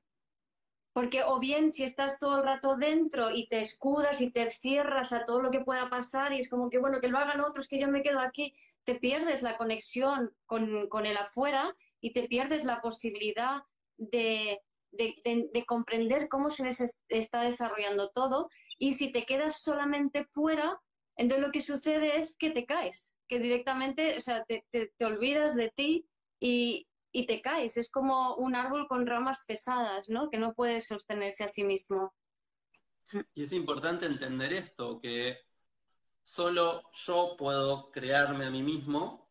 [0.94, 5.14] Porque o bien si estás todo el rato dentro y te escudas y te cierras
[5.14, 7.68] a todo lo que pueda pasar y es como que, bueno, que lo hagan otros,
[7.68, 12.64] que yo me quedo aquí, te pierdes la conexión con, el afuera y te pierdes
[12.64, 13.62] la posibilidad
[13.98, 14.62] de,
[15.66, 18.50] comprender cómo se les está desarrollando todo.
[18.78, 20.80] Y si te quedas solamente fuera,
[21.16, 25.56] entonces lo que sucede es que te caes, que directamente, o sea, te, te olvidas
[25.56, 26.08] de ti
[26.40, 27.78] y, y te caes.
[27.78, 30.30] Es como un árbol con ramas pesadas, ¿no?
[30.30, 32.14] Que no puede sostenerse a sí mismo.
[33.34, 35.38] Y es importante entender esto, que
[36.24, 39.27] solo yo puedo crearme a mí mismo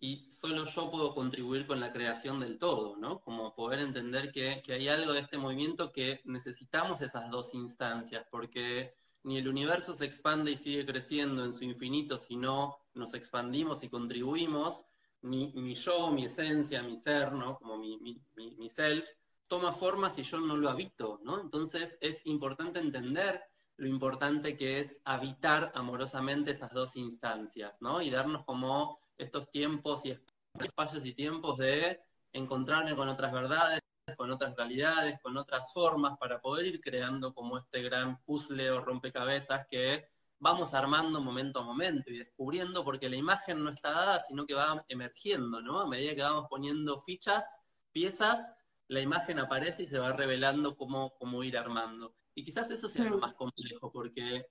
[0.00, 3.20] y solo yo puedo contribuir con la creación del todo, ¿no?
[3.20, 8.24] Como poder entender que, que hay algo de este movimiento que necesitamos esas dos instancias,
[8.30, 13.14] porque ni el universo se expande y sigue creciendo en su infinito si no nos
[13.14, 14.84] expandimos y contribuimos,
[15.22, 17.56] mi, yo, mi esencia, mi ser, ¿no?
[17.58, 17.98] Como mi,
[18.36, 19.06] mi, self,
[19.48, 21.40] toma forma si yo no lo habito, ¿no?
[21.40, 23.42] Entonces es importante entender
[23.76, 28.00] lo importante que es habitar amorosamente esas dos instancias, ¿no?
[28.00, 30.18] Y darnos como estos tiempos y
[30.60, 32.00] espacios y tiempos de
[32.32, 33.80] encontrarme con otras verdades,
[34.16, 38.80] con otras realidades, con otras formas, para poder ir creando como este gran puzzle o
[38.80, 44.20] rompecabezas que vamos armando momento a momento y descubriendo, porque la imagen no está dada,
[44.20, 45.80] sino que va emergiendo, ¿no?
[45.80, 51.14] A medida que vamos poniendo fichas, piezas, la imagen aparece y se va revelando cómo,
[51.18, 52.14] cómo ir armando.
[52.34, 54.46] Y quizás eso sea lo más complejo, porque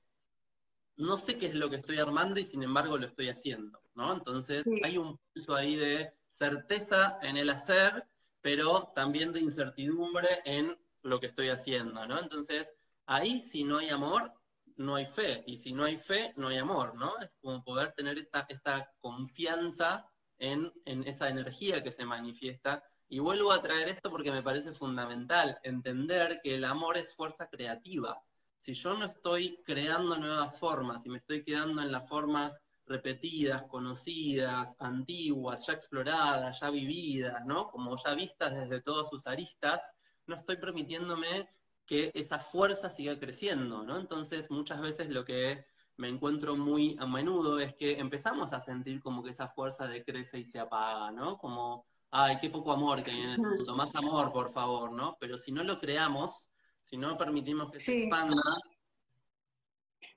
[0.98, 4.14] no sé qué es lo que estoy armando y sin embargo lo estoy haciendo, ¿no?
[4.14, 8.06] Entonces hay un pulso ahí de certeza en el hacer,
[8.42, 12.20] pero también de incertidumbre en lo que estoy haciendo, ¿no?
[12.20, 14.34] Entonces, ahí si no hay amor,
[14.76, 17.18] no hay fe, y si no hay fe, no hay amor, ¿no?
[17.20, 20.08] Es como poder tener esta, esta confianza
[20.40, 22.84] en, esa energía que se manifiesta.
[23.10, 27.50] Y vuelvo a traer esto porque me parece fundamental, entender que el amor es fuerza
[27.50, 28.22] creativa.
[28.60, 33.64] Si yo no estoy creando nuevas formas y me estoy quedando en las formas repetidas,
[33.64, 37.70] conocidas, antiguas, ya exploradas, ya vividas, ¿no?
[37.70, 39.94] Como ya vistas desde todas sus aristas,
[40.26, 41.50] no estoy permitiéndome
[41.86, 43.98] que esa fuerza siga creciendo, ¿no?
[44.00, 45.66] Entonces, muchas veces lo que
[45.98, 50.40] me encuentro muy a menudo es que empezamos a sentir como que esa fuerza decrece
[50.40, 51.38] y se apaga, ¿no?
[51.38, 55.18] Como, ay, qué poco amor que hay en el mundo, más amor, por favor, ¿no?
[55.20, 56.52] Pero si no lo creamos,
[56.88, 58.36] si no permitimos que se expanda.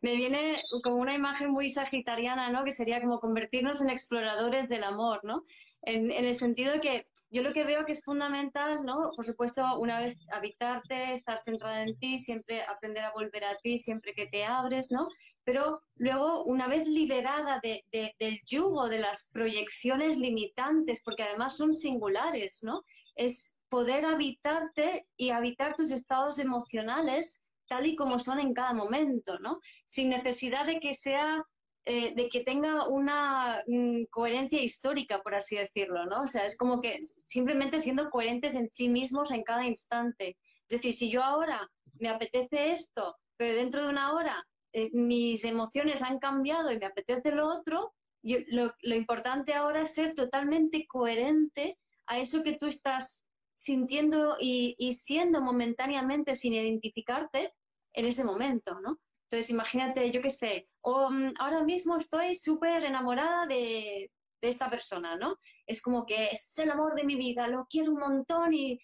[0.03, 2.65] Me viene como una imagen muy sagitariana, ¿no?
[2.65, 5.45] Que sería como convertirnos en exploradores del amor, ¿no?
[5.83, 9.11] En, en, el sentido de que yo lo que veo que es fundamental, ¿no?
[9.17, 13.79] Por supuesto, una vez habitarte, estar centrada en ti, siempre aprender a volver a ti,
[13.79, 15.09] siempre que te abres, ¿no?
[15.45, 22.63] pero luego, una vez liberada del yugo de las proyecciones limitantes, porque además son singulares,
[22.63, 22.85] ¿no?
[23.17, 29.39] Es poder habitarte y habitar tus estados emocionales tal y como son en cada momento,
[29.39, 29.61] ¿no?
[29.87, 31.43] Sin necesidad de que sea,
[31.85, 36.23] eh, de que tenga una mm, coherencia histórica, por así decirlo, ¿no?
[36.23, 40.37] O sea, es como que simplemente siendo coherentes en sí mismos en cada instante.
[40.69, 45.45] Es decir, si yo ahora me apetece esto, pero dentro de una hora eh, mis
[45.45, 51.79] emociones han cambiado y me apetece lo otro, lo, importante ahora es ser totalmente coherente
[52.07, 53.27] a eso que tú estás
[53.61, 57.53] sintiendo y, siendo momentáneamente sin identificarte
[57.93, 58.99] en ese momento, ¿no?
[59.25, 64.71] Entonces, imagínate, yo qué sé, o, mm, ahora mismo estoy súper enamorada de, de esta
[64.71, 65.37] persona, ¿no?
[65.67, 68.79] Es como que es el amor de mi vida, lo quiero un montón y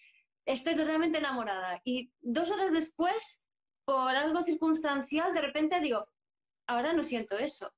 [0.45, 1.81] estoy totalmente enamorada.
[1.83, 3.43] Y dos horas después
[3.83, 6.07] por algo circunstancial, de repente digo,
[6.67, 7.73] ahora no siento eso.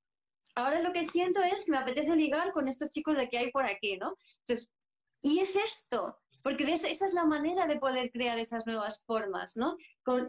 [0.54, 3.52] Ahora lo que siento es que me apetece ligar con estos chicos de que hay
[3.52, 4.18] por aquí, ¿no?
[4.42, 4.70] Entonces,
[5.22, 9.78] y es esto, porque esa, es la manera de poder crear esas nuevas formas, ¿no?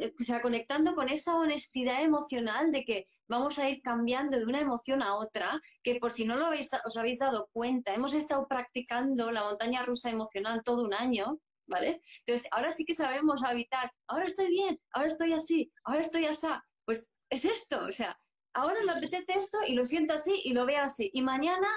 [0.01, 4.45] Eh, o sea, conectando con esa honestidad emocional de que vamos a ir cambiando de
[4.45, 8.15] una emoción a otra, que por si no lo habéis, os habéis dado cuenta, hemos
[8.15, 12.01] estado practicando la montaña rusa emocional todo un año, ¿vale?
[12.27, 16.49] Entonces, ahora sí que sabemos habitar, ahora estoy bien, ahora estoy así, ahora estoy así.
[16.85, 18.19] Pues es esto, o sea,
[18.53, 21.11] ahora me apetece esto y lo siento así y lo veo así.
[21.15, 21.69] Y mañana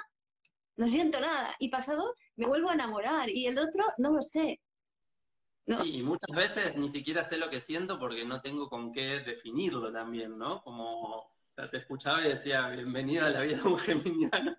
[0.75, 1.55] no siento nada.
[1.59, 4.59] Y pasado me vuelvo a enamorar y el otro no lo sé.
[5.65, 9.91] y muchas veces ni siquiera sé lo que siento porque no tengo con qué definirlo
[9.91, 10.61] también, ¿no?
[10.63, 14.57] Como te escuchaba y decía, bienvenido a la vida de un geminiano,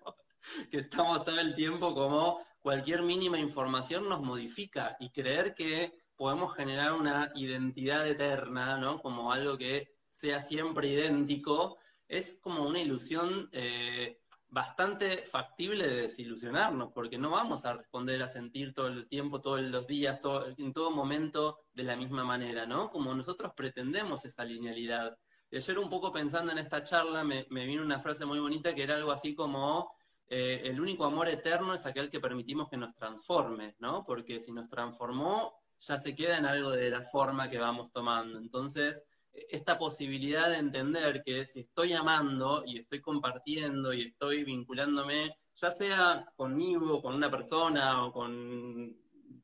[0.71, 6.55] que estamos todo el tiempo como cualquier mínima información nos modifica y creer que podemos
[6.55, 9.01] generar una identidad eterna, ¿no?
[9.01, 16.91] Como algo que sea siempre idéntico, es como una ilusión eh, bastante factible de desilusionarnos,
[16.93, 20.19] porque no vamos a responder a sentir todo el tiempo, todos los días,
[20.57, 22.89] en todo momento de la misma manera, ¿no?
[22.89, 25.17] Como nosotros pretendemos esa linealidad.
[25.51, 28.73] Y ayer un poco pensando en esta charla me, me vino una frase muy bonita
[28.73, 29.91] que era algo así como
[30.27, 34.03] eh, el único amor eterno es aquel que permitimos que nos transforme, ¿no?
[34.03, 38.39] Porque si nos transformó, ya se queda en algo de la forma que vamos tomando.
[38.39, 39.05] Entonces,
[39.49, 45.71] esta posibilidad de entender que si estoy amando y estoy compartiendo y estoy vinculándome, ya
[45.71, 48.95] sea conmigo, con una persona o con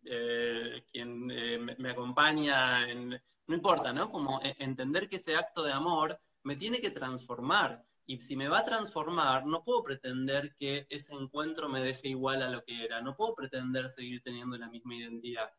[0.06, 4.12] eh, quien eh, me, acompaña, no importa, ¿no?
[4.12, 8.60] Como entender que ese acto de amor me tiene que transformar y si me va
[8.60, 13.02] a transformar, no puedo pretender que ese encuentro me deje igual a lo que era.
[13.02, 15.50] No puedo pretender seguir teniendo la misma identidad.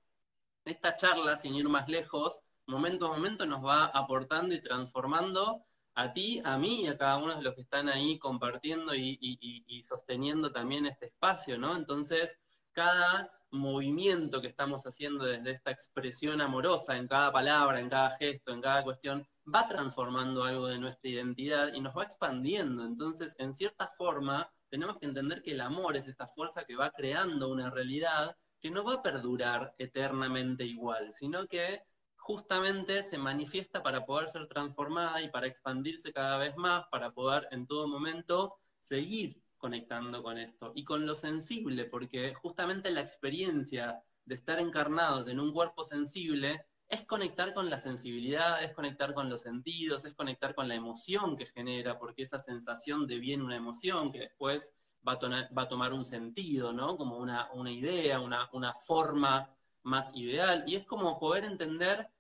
[0.65, 6.13] Esta charla, sin ir más lejos, momento a momento nos va aportando y transformando a
[6.13, 10.51] ti, a mí y a cada uno de los que están ahí compartiendo y, sosteniendo
[10.53, 11.77] también este espacio, ¿no?
[11.77, 12.39] Entonces,
[12.73, 18.53] cada movimiento que estamos haciendo desde esta expresión amorosa en cada palabra, en cada gesto,
[18.53, 22.85] en cada cuestión, va transformando algo de nuestra identidad y nos va expandiendo.
[22.85, 26.91] Entonces, en cierta forma, tenemos que entender que el amor es esta fuerza que va
[26.91, 31.83] creando una realidad que no va a perdurar eternamente igual, sino que
[32.23, 37.49] justamente se manifiesta para poder ser transformada y para expandirse cada vez más, para poder
[37.51, 44.03] en todo momento seguir conectando con esto y con lo sensible, porque justamente la experiencia
[44.25, 49.31] de estar encarnados en un cuerpo sensible es conectar con la sensibilidad, es conectar con
[49.31, 54.13] los sentidos, es conectar con la emoción que genera, porque esa sensación deviene una emoción
[54.13, 54.75] que después
[55.07, 56.97] va a, tomar un sentido, ¿no?
[56.97, 59.51] Como una, idea, una, forma
[59.83, 60.65] más ideal.
[60.67, 62.11] Y es como poder entender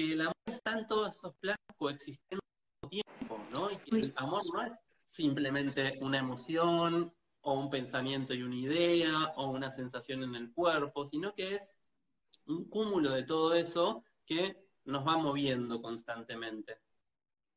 [0.00, 2.42] que el amor está en todos esos planos coexistiendo
[2.88, 3.70] tiempo, ¿no?
[3.70, 9.32] Y que el amor no es simplemente una emoción o un pensamiento y una idea
[9.36, 11.76] o una sensación en el cuerpo, sino que es
[12.46, 16.78] un cúmulo de todo eso que nos va moviendo constantemente.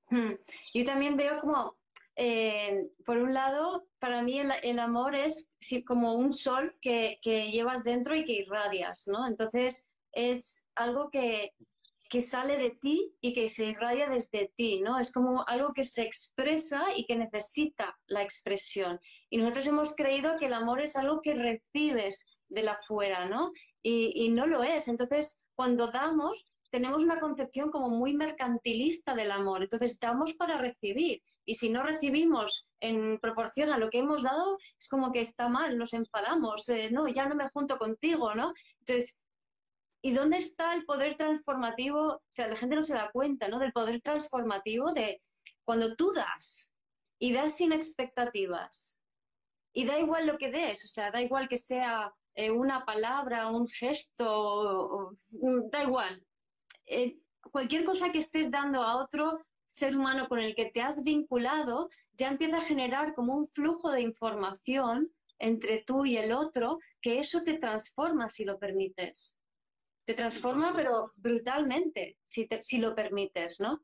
[0.10, 0.34] Hmm.
[0.74, 1.78] Yo también veo como,
[2.18, 8.18] eh, por un lado, para mí el, amor es como un sol que, llevas dentro
[8.18, 9.26] y que irradias, ¿no?
[9.26, 11.54] Entonces es algo que,
[12.14, 15.00] que sale de ti y que se irradia desde ti, ¿no?
[15.00, 19.00] Es como algo que se expresa y que necesita la expresión.
[19.32, 23.52] Y nosotros hemos creído que el amor es algo que recibes de la fuera, ¿no?
[23.82, 24.88] Y, no lo es.
[24.90, 29.64] Entonces, cuando damos, tenemos una concepción como muy mercantilista del amor.
[29.64, 31.20] Entonces, damos para recibir.
[31.46, 35.50] Y si no recibimos en proporción a lo que hemos dado, es como que está
[35.50, 38.54] mal, nos enfadamos, eh, no, ya no me junto contigo, ¿no?
[38.82, 39.23] Entonces,
[40.06, 42.16] ¿Y dónde está el poder transformativo?
[42.16, 43.58] O sea, la gente no se da cuenta, ¿no?
[43.58, 45.22] Del poder transformativo de
[45.64, 46.78] cuando tú das
[47.20, 49.02] y das sin expectativas.
[49.72, 53.48] Y da igual lo que des, o sea, da igual que sea eh, una palabra,
[53.48, 55.14] un gesto,
[55.72, 56.22] da igual.
[56.86, 57.18] Eh,
[57.50, 61.90] cualquier cosa que estés dando a otro ser humano con el que te has vinculado,
[62.12, 67.20] ya empieza a generar como un flujo de información entre tú y el otro, que
[67.20, 69.40] eso te transforma si lo permites.
[70.06, 73.82] Te transforma, pero brutalmente, si, si lo permites, ¿no?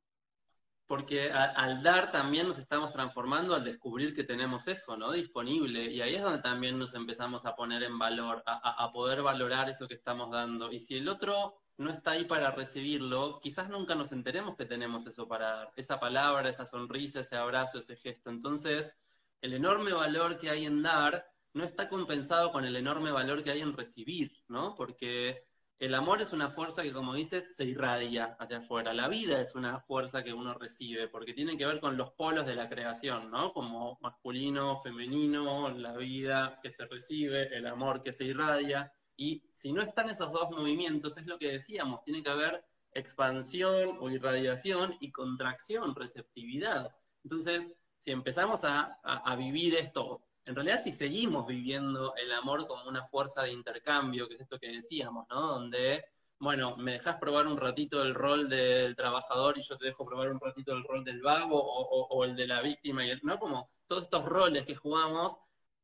[0.86, 5.12] Porque al dar también nos estamos transformando al descubrir que tenemos eso, ¿no?
[5.12, 5.84] Disponible.
[5.86, 9.70] Y ahí es donde también nos empezamos a poner en valor, a, a poder valorar
[9.70, 10.72] eso que estamos dando.
[10.72, 15.06] Y si el otro no está ahí para recibirlo, quizás nunca nos enteremos que tenemos
[15.06, 18.30] eso para dar, esa palabra, esa sonrisa, ese abrazo, ese gesto.
[18.32, 18.98] Entonces,
[19.42, 23.52] el enorme valor que hay en dar no está compensado con el enorme valor que
[23.52, 24.76] hay en recibir, ¿no?
[24.76, 25.48] Porque
[25.80, 28.94] el amor es una fuerza que, como dices, se irradia hacia afuera.
[28.94, 32.46] La vida es una fuerza que uno recibe, porque tiene que ver con los polos
[32.46, 33.54] de la creación, ¿no?
[33.54, 38.92] Como masculino, femenino, la vida que se recibe, el amor que se irradia.
[39.16, 43.98] Y si no están esos dos movimientos, es lo que decíamos, tiene que haber expansión
[44.02, 46.94] o irradiación y contracción, receptividad.
[47.24, 52.88] Entonces, si empezamos a, a vivir esto en realidad si seguimos viviendo el amor como
[52.88, 55.42] una fuerza de intercambio, que es esto que decíamos, ¿no?
[55.42, 56.04] Donde,
[56.40, 60.30] bueno, me dejas probar un ratito el rol del trabajador y yo te dejo probar
[60.32, 63.40] un ratito el rol del vago o, el de la víctima, y ¿no?
[63.40, 65.38] Como todos estos roles que jugamos,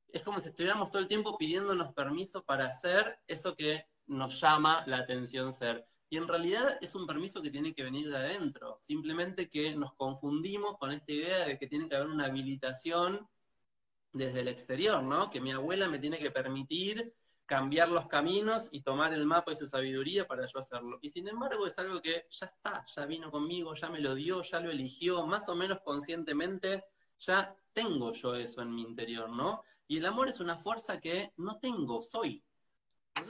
[0.08, 4.84] es como si estuviéramos todo el tiempo pidiéndonos permiso para hacer eso que nos llama
[4.88, 5.86] la atención ser.
[6.10, 9.94] Y en realidad es un permiso que tiene que venir de adentro, simplemente que nos
[9.94, 13.28] confundimos con esta idea de que tiene que haber una habilitación
[14.15, 15.30] desde el exterior, ¿no?
[15.30, 17.13] Que mi abuela me tiene que permitir
[17.45, 20.99] cambiar los caminos y tomar el mapa y su sabiduría para yo hacerlo.
[21.01, 24.41] Y sin embargo es algo que ya está, ya vino conmigo, ya me lo dio,
[24.41, 26.86] ya lo eligió, más o menos conscientemente,
[27.19, 29.63] ya tengo yo eso en mi interior, ¿no?
[29.86, 32.41] Y el amor es una fuerza que no tengo, soy.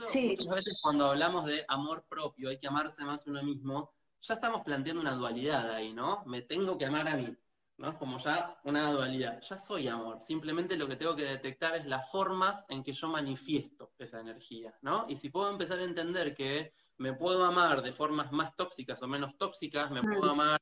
[0.06, 0.36] Sí.
[0.38, 4.62] Muchas veces cuando hablamos de amor propio, hay que amarse más uno mismo, ya estamos
[4.62, 6.24] planteando una dualidad ahí, ¿no?
[6.26, 7.36] Me tengo que amar a mí.
[7.78, 7.98] ¿No?
[7.98, 9.40] Como ya una dualidad.
[9.42, 10.20] Ya soy amor.
[10.20, 14.74] Simplemente lo que tengo que detectar es las formas en que yo manifiesto esa energía,
[14.82, 15.06] ¿no?
[15.08, 19.08] Y si puedo empezar a entender que me puedo amar de formas más tóxicas o
[19.08, 20.60] menos tóxicas, me puedo amar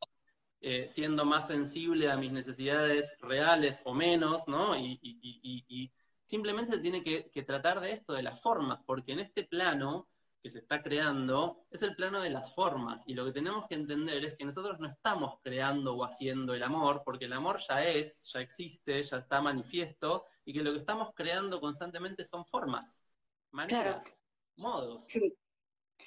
[0.61, 4.77] eh, siendo más sensible a mis necesidades reales o menos, ¿no?
[4.77, 9.45] Y, simplemente se tiene que, que tratar de esto, de las formas, porque en este
[9.45, 10.09] plano
[10.45, 13.03] que se está creando es el plano de las formas.
[13.07, 16.63] Y lo que tenemos que entender es que nosotros no estamos creando o haciendo el
[16.63, 20.81] amor, porque el amor ya es, ya existe, ya está manifiesto, y que lo que
[20.81, 23.07] estamos creando constantemente son formas,
[23.53, 25.05] maneras, modos.
[25.07, 25.35] Sí.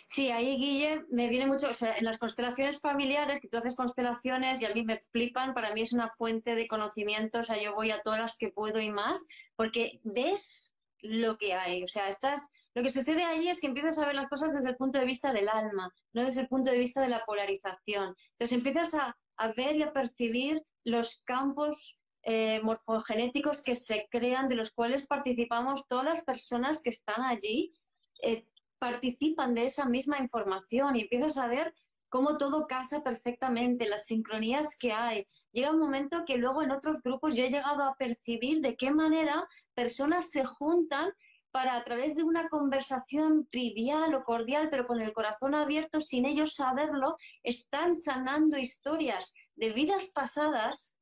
[0.08, 3.76] Sí, ahí Guille me viene mucho, o sea, en las constelaciones familiares, que tú haces
[3.76, 7.60] constelaciones y a mí me flipan, para mí es una fuente de conocimiento, o sea,
[7.60, 11.88] yo voy a todas las que puedo y más, porque ves lo que hay, o
[11.88, 14.76] sea, estás lo que sucede ahí es que empiezas a ver las cosas desde el
[14.76, 18.16] punto de vista del alma, no desde el punto de vista de la polarización.
[18.34, 19.18] Entonces empiezas a,
[19.56, 25.88] ver y a percibir los campos eh, morfogenéticos que se crean, de los cuales participamos
[25.88, 27.74] todas las personas que están allí,
[28.22, 28.46] eh,
[28.78, 31.74] participan de esa misma información y empiezas a ver
[32.10, 35.26] cómo todo casa perfectamente, las sincronías que hay.
[35.52, 38.92] Llega un momento que luego en otros grupos yo he llegado a percibir de qué
[38.92, 41.12] manera personas se juntan
[41.52, 46.26] para a través de una conversación trivial o cordial, pero con el corazón abierto, sin
[46.26, 50.98] ellos saberlo, están sanando historias de vidas pasadas,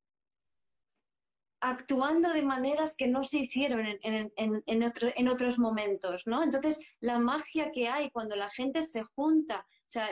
[1.61, 6.43] actuando de maneras que no se hicieron en, en otros momentos, ¿no?
[6.43, 10.09] Entonces, la magia que hay cuando la gente se junta o sea,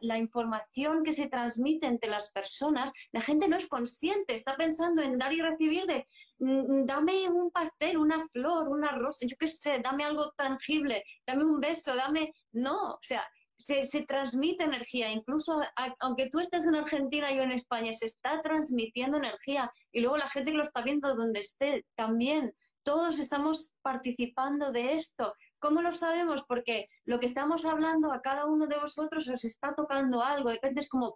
[0.00, 5.00] la, información que se transmite entre las personas, la gente no es consciente, está pensando
[5.00, 6.08] en dar y recibir de
[6.38, 11.60] dame un pastel, una flor, una rosa, yo qué sé, dame algo tangible, dame un
[11.60, 12.32] beso, dame...
[12.52, 13.26] No, o sea,
[13.56, 15.60] se, se, transmite energía, incluso
[16.00, 20.18] aunque tú estés en Argentina y yo en España, se está transmitiendo energía y luego
[20.18, 22.54] la gente que lo está viendo donde esté también,
[22.86, 25.34] todos estamos participando de esto.
[25.58, 26.44] ¿Cómo lo sabemos?
[26.46, 30.54] Porque lo que estamos hablando a cada uno de vosotros os está tocando algo, de
[30.54, 31.12] repente es como,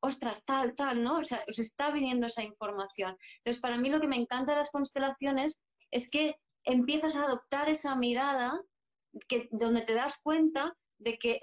[0.00, 1.18] ostras, tal, tal, ¿no?
[1.18, 3.16] O sea, os está viniendo esa información.
[3.38, 7.68] Entonces, para mí lo que me encanta de las constelaciones es que empiezas a adoptar
[7.68, 8.60] esa mirada
[9.28, 11.38] que, donde te das cuenta de que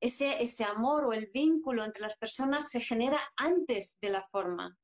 [0.00, 4.76] ese, ese amor o el vínculo entre las personas se genera antes de la forma.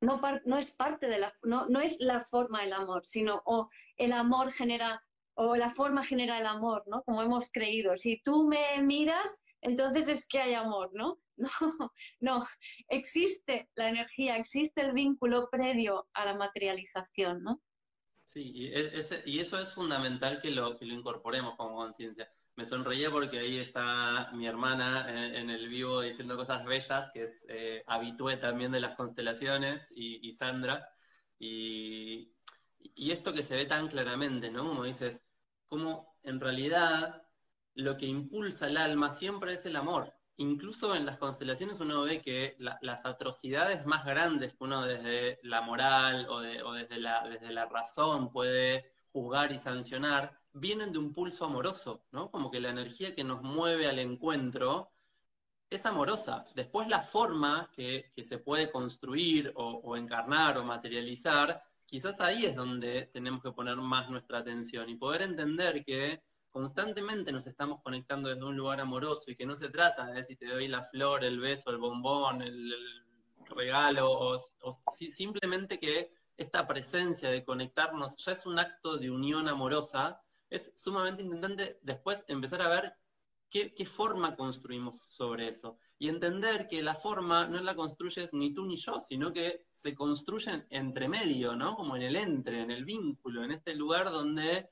[0.00, 3.70] No, no es parte de la, no, no es la forma el amor, sino o
[3.96, 5.02] el amor genera
[5.36, 7.02] o la forma genera el amor, ¿no?
[7.02, 7.96] Como hemos creído.
[7.96, 11.18] Si tú me miras, entonces es que hay amor, ¿no?
[11.36, 12.46] No, no.
[12.88, 17.60] Existe la energía, existe el vínculo previo a la materialización, ¿no?
[18.12, 18.72] Sí, y,
[19.26, 22.30] y eso es fundamental que lo, que lo incorporemos como conciencia.
[22.54, 27.44] Me sonreía porque ahí está mi hermana en, el vivo diciendo cosas bellas, que es
[27.48, 30.88] eh, habitué también de las constelaciones, y, y Sandra.
[31.38, 32.32] Y,
[32.94, 34.68] y esto que se ve tan claramente, ¿no?
[34.68, 35.24] Como dices,
[35.66, 37.23] como en realidad
[37.74, 40.12] lo que impulsa el alma siempre es el amor.
[40.36, 45.60] Incluso en las constelaciones uno ve que las atrocidades más grandes que uno desde la
[45.60, 51.44] moral o, desde, la, desde la razón puede juzgar y sancionar, vienen de un pulso
[51.44, 52.30] amoroso, ¿no?
[52.32, 54.90] Como que la energía que nos mueve al encuentro
[55.70, 56.42] es amorosa.
[56.56, 63.06] Después la forma que, se puede construir o encarnar o materializar quizás ahí es donde
[63.12, 66.22] tenemos que poner más nuestra atención y poder entender que
[66.54, 70.36] constantemente nos estamos conectando desde un lugar amoroso y que no se trata de si
[70.36, 72.72] te doy la flor, el beso, el bombón, el,
[73.56, 74.38] regalo, o,
[74.88, 81.24] simplemente que esta presencia de conectarnos ya es un acto de unión amorosa, es sumamente
[81.24, 82.94] intentante después empezar a ver
[83.50, 88.64] qué forma construimos sobre eso y entender que la forma no la construyes ni tú
[88.64, 91.74] ni yo, sino que se construyen entre medio, ¿no?
[91.74, 94.70] Como en el entre, en el vínculo, en este lugar donde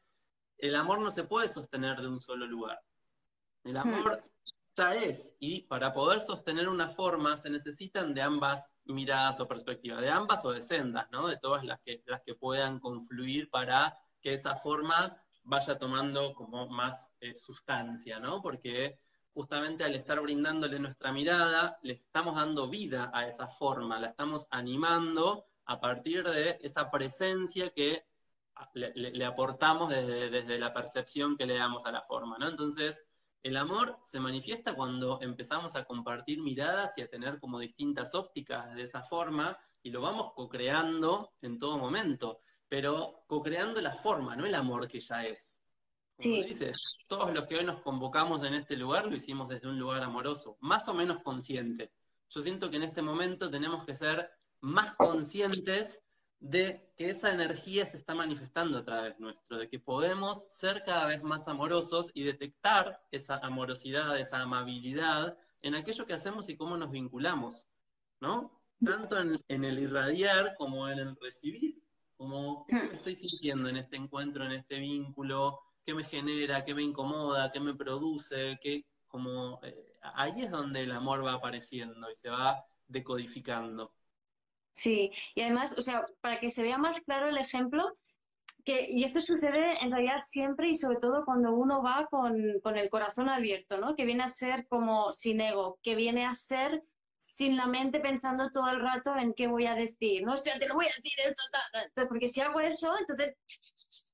[0.62, 2.80] el amor no se puede sostener de un solo lugar.
[3.64, 3.78] El hmm.
[3.78, 4.22] amor
[4.74, 10.00] ya es, y para poder sostener una forma se necesitan de ambas miradas o perspectivas,
[10.00, 11.26] de ambas o de sendas, ¿no?
[11.26, 16.68] De todas las que, las que puedan confluir para que esa forma vaya tomando como
[16.68, 18.40] más eh, sustancia, ¿no?
[18.40, 19.00] Porque
[19.34, 24.46] justamente al estar brindándole nuestra mirada, le estamos dando vida a esa forma, la estamos
[24.50, 28.04] animando a partir de esa presencia que
[28.74, 32.48] le, aportamos desde, la percepción que le damos a la forma, ¿no?
[32.48, 33.08] Entonces,
[33.42, 38.74] el amor se manifiesta cuando empezamos a compartir miradas y a tener como distintas ópticas
[38.74, 44.46] de esa forma y lo vamos co-creando en todo momento, pero co-creando la forma, no
[44.46, 45.64] el amor que ya es.
[46.16, 46.76] Como dices,
[47.08, 50.56] todos los que hoy nos convocamos en este lugar lo hicimos desde un lugar amoroso,
[50.60, 51.92] más o menos consciente.
[52.28, 56.02] Yo siento que en este momento tenemos que ser más conscientes
[56.43, 61.07] de que esa energía se está manifestando a través nuestro, de que podemos ser cada
[61.07, 66.76] vez más amorosos y detectar esa amorosidad, esa amabilidad en aquello que hacemos y cómo
[66.76, 67.68] nos vinculamos,
[68.20, 68.61] ¿no?
[68.84, 71.80] Tanto en, el irradiar como en el recibir,
[72.16, 76.82] como qué estoy sintiendo en este encuentro, en este vínculo, qué me genera, qué me
[76.82, 82.16] incomoda, qué me produce, qué, como, eh, ahí es donde el amor va apareciendo y
[82.16, 83.93] se va decodificando.
[84.73, 87.97] Sí, y además, o sea, para que se vea más claro el ejemplo,
[88.64, 92.91] que, y esto sucede en realidad siempre y sobre todo cuando uno va con, el
[92.91, 93.97] corazón abierto, ¿no?
[93.97, 96.83] Que viene a ser como sin ego, que viene a ser
[97.18, 100.25] sin la mente pensando todo el rato en qué voy a decir.
[100.25, 101.43] No, espérate, no voy a decir esto,
[102.09, 103.37] porque si hago eso, entonces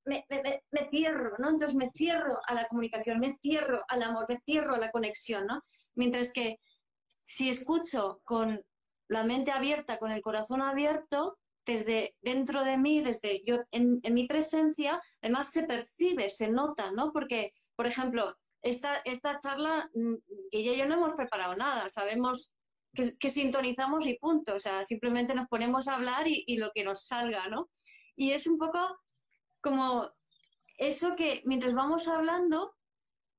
[0.04, 0.24] me,
[0.72, 1.50] me, cierro, ¿no?
[1.50, 5.46] Entonces me cierro a la comunicación, me cierro al amor, me cierro a la conexión,
[5.46, 5.62] ¿no?
[5.94, 6.58] Mientras que
[7.22, 8.62] si escucho con
[9.08, 14.26] la mente abierta, con el corazón abierto, desde dentro de mí, desde yo, en, mi
[14.26, 17.12] presencia, además se percibe, se nota, ¿no?
[17.12, 20.14] Porque, por ejemplo, esta, esta charla, mm,
[20.50, 22.50] ella y yo no hemos preparado nada, sabemos
[22.94, 27.04] que, sintonizamos y punto, o sea, simplemente nos ponemos a hablar y, lo que nos
[27.06, 27.68] salga, ¿no?
[28.16, 28.78] Y es un poco
[29.60, 30.10] como
[30.78, 32.74] eso que mientras vamos hablando,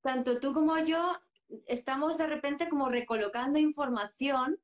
[0.01, 1.13] tanto tú como yo
[1.65, 4.59] estamos de repente como recolocando información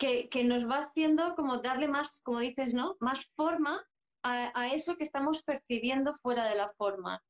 [0.00, 2.96] que, nos va haciendo como darle más, como dices, ¿no?
[3.00, 3.84] Más forma
[4.22, 7.22] a, eso que estamos percibiendo fuera de la forma,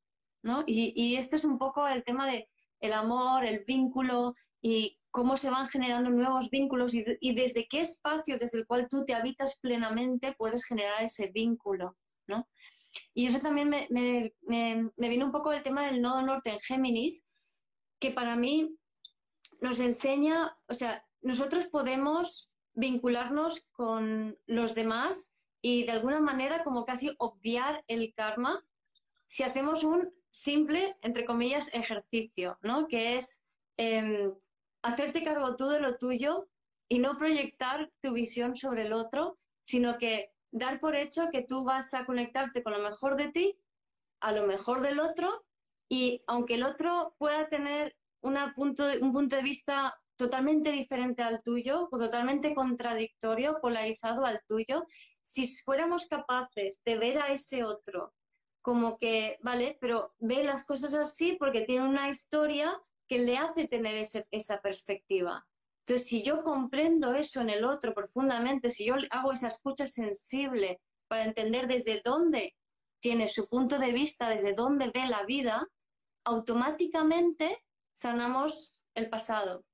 [0.43, 0.63] ¿no?
[0.67, 2.49] Y, este es un poco el tema de
[2.93, 8.59] amor, el vínculo y cómo se van generando nuevos vínculos y, desde qué espacio desde
[8.59, 11.97] el cual tú te habitas plenamente puedes generar ese vínculo,
[12.29, 12.49] ¿no?
[13.15, 16.61] Y eso también me, me, me, viene un poco el tema del nodo norte en
[16.61, 17.27] Géminis,
[18.01, 18.77] que para mí
[19.61, 26.85] nos enseña, o sea, nosotros podemos vincularnos con los demás y de alguna manera como
[26.85, 28.65] casi obviar el karma
[29.27, 32.89] si hacemos un simple, entre comillas, ejercicio, ¿no?
[32.89, 34.33] Que es em,
[34.83, 36.49] hacerte cargo tú de lo tuyo
[36.89, 41.63] y no proyectar tu visión sobre el otro, sino que dar por hecho que tú
[41.63, 43.59] vas a conectarte con lo mejor de ti,
[44.21, 45.45] a lo mejor del otro,
[45.89, 51.43] y aunque el otro pueda tener una punto un punto de vista totalmente diferente al
[51.43, 54.85] tuyo, totalmente contradictorio, polarizado al tuyo,
[55.23, 58.13] si fuéramos capaces de ver a ese otro
[58.63, 63.67] como que, vale, pero ve las cosas así porque tiene una historia que le hace
[63.67, 63.97] tener
[64.31, 65.47] esa perspectiva.
[65.87, 70.81] Entonces, si yo comprendo eso en el otro profundamente, si yo hago esa escucha sensible
[71.09, 72.55] para entender desde dónde
[73.01, 75.67] tiene su punto de vista, desde dónde ve la vida,
[76.25, 77.65] automáticamente
[77.95, 79.65] sanamos el pasado.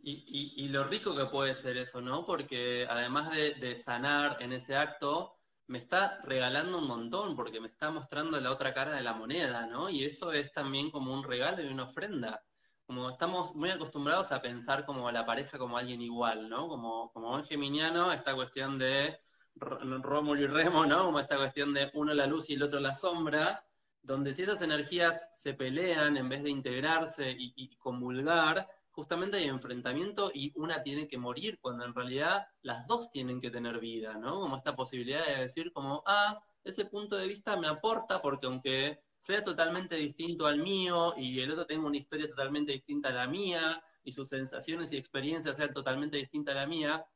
[0.00, 2.24] Y, lo rico que puede ser eso, ¿no?
[2.24, 5.38] Porque además de sanar en ese acto,
[5.68, 9.66] me está regalando un montón porque me está mostrando la otra cara de la moneda,
[9.66, 9.90] ¿no?
[9.90, 12.42] Y eso es también como un regalo y una ofrenda.
[12.86, 16.68] Como estamos muy acostumbrados a pensar como a la pareja como alguien igual, ¿no?
[16.68, 19.20] Como, como buen geminiano, esta cuestión de
[19.56, 21.04] Rómulo y Remo, ¿no?
[21.04, 23.62] Como esta cuestión de uno la luz y el otro la sombra,
[24.02, 28.66] donde si esas energías se pelean en vez de integrarse y, y comulgar,
[28.98, 33.48] justamente hay enfrentamiento y una tiene que morir, cuando en realidad las dos tienen que
[33.48, 34.40] tener vida, ¿no?
[34.40, 38.98] Como esta posibilidad de decir como, ah, ese punto de vista me aporta porque aunque
[39.16, 43.28] sea totalmente distinto al mío y el otro tenga una historia totalmente distinta a la
[43.28, 47.06] mía y sus sensaciones y experiencias sean totalmente distintas a la mía,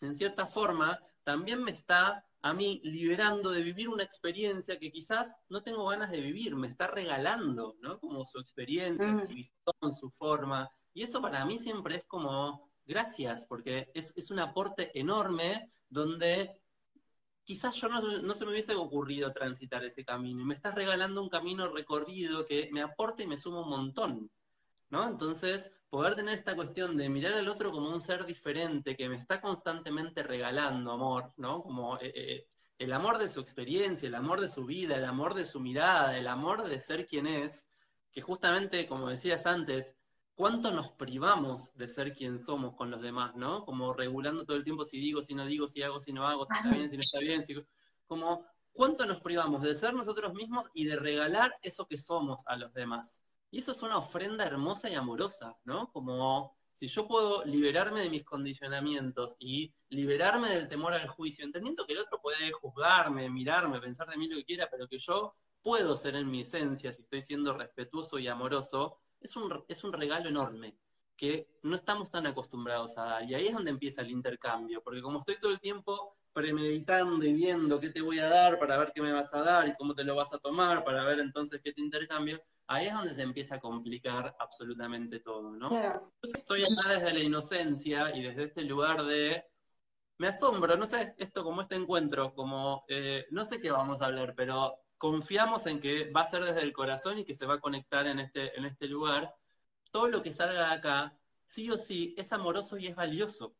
[0.00, 5.36] en cierta forma también me está a mí liberando de vivir una experiencia que quizás
[5.50, 8.00] no tengo ganas de vivir, me está regalando, ¿no?
[8.00, 10.70] Como su experiencia, su visión, su forma.
[10.98, 16.60] Y eso para mí siempre es como, gracias, porque es, un aporte enorme donde
[17.44, 20.42] quizás yo no, se me hubiese ocurrido transitar ese camino.
[20.42, 24.30] Y me estás regalando un camino recorrido que me aporta y me suma un montón.
[24.90, 25.06] ¿No?
[25.06, 29.18] Entonces, poder tener esta cuestión de mirar al otro como un ser diferente que me
[29.18, 31.62] está constantemente regalando amor, ¿no?
[31.62, 35.34] Como eh, eh, el amor de su experiencia, el amor de su vida, el amor
[35.34, 37.70] de su mirada, el amor de ser quien es,
[38.10, 39.97] que justamente, como decías antes,
[40.38, 43.64] cuánto nos privamos de ser quien somos con los demás, ¿no?
[43.64, 46.46] Como regulando todo el tiempo si digo, si no digo, si hago, si no hago,
[46.46, 47.42] si está bien, si no está bien,
[48.06, 52.54] como cuánto nos privamos de ser nosotros mismos y de regalar eso que somos a
[52.54, 53.24] los demás.
[53.50, 55.90] Y eso es una ofrenda hermosa y amorosa, ¿no?
[55.90, 61.84] Como si yo puedo liberarme de mis condicionamientos y liberarme del temor al juicio, entendiendo
[61.84, 65.34] que el otro puede juzgarme, mirarme, pensar de mí lo que quiera, pero que yo
[65.62, 69.92] puedo ser en mi esencia si estoy siendo respetuoso y amoroso, es un, es un
[69.92, 70.76] regalo enorme
[71.16, 73.24] que no estamos tan acostumbrados a dar.
[73.24, 77.32] Y ahí es donde empieza el intercambio, porque como estoy todo el tiempo premeditando y
[77.32, 79.94] viendo qué te voy a dar para ver qué me vas a dar y cómo
[79.94, 83.22] te lo vas a tomar para ver entonces qué te intercambio, ahí es donde se
[83.22, 85.68] empieza a complicar absolutamente todo, ¿no?
[86.22, 89.44] Estoy acá desde la inocencia y desde este lugar de...
[90.18, 94.06] Me asombro, no sé, esto como este encuentro, como, eh, no sé qué vamos a
[94.06, 97.54] hablar, pero confiamos en que va a ser desde el corazón y que se va
[97.54, 99.34] a conectar en este, en este lugar,
[99.90, 103.56] todo lo que salga de acá, sí o sí, es amoroso y es valioso.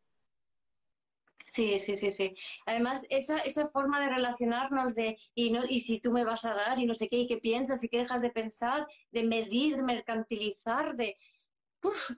[1.45, 2.35] Sí, sí, sí, sí.
[2.67, 6.77] Además, esa, esa forma de relacionarnos de, y, y si tú me vas a dar,
[6.77, 9.83] y no sé qué, y qué piensas, y qué dejas de pensar, de medir, de
[9.83, 11.17] mercantilizar, de...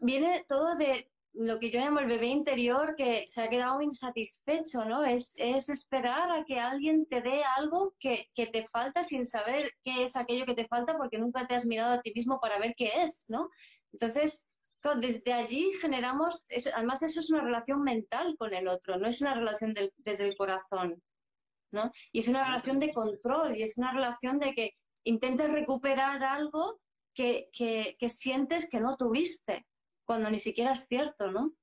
[0.02, 4.84] viene todo de, lo que yo llamo el bebé interior que se ha quedado insatisfecho,
[4.86, 5.06] ¿no?
[5.06, 9.72] Es, es esperar a que alguien te dé algo que, que, te falta sin saber
[9.84, 12.60] qué es aquello que te falta porque nunca te has mirado a ti mismo para
[12.60, 13.50] ver qué es, ¿no?
[13.94, 14.50] Entonces,
[15.00, 19.36] desde allí generamos, además eso es una relación mental con el otro, no es una
[19.36, 21.02] relación desde el corazón,
[21.72, 21.92] ¿no?
[22.12, 24.72] Y es una relación de control y es una relación de que
[25.04, 26.80] intentas recuperar algo
[27.14, 29.66] que, que, que sientes que no tuviste
[30.06, 31.54] cuando ni siquiera es cierto, ¿no?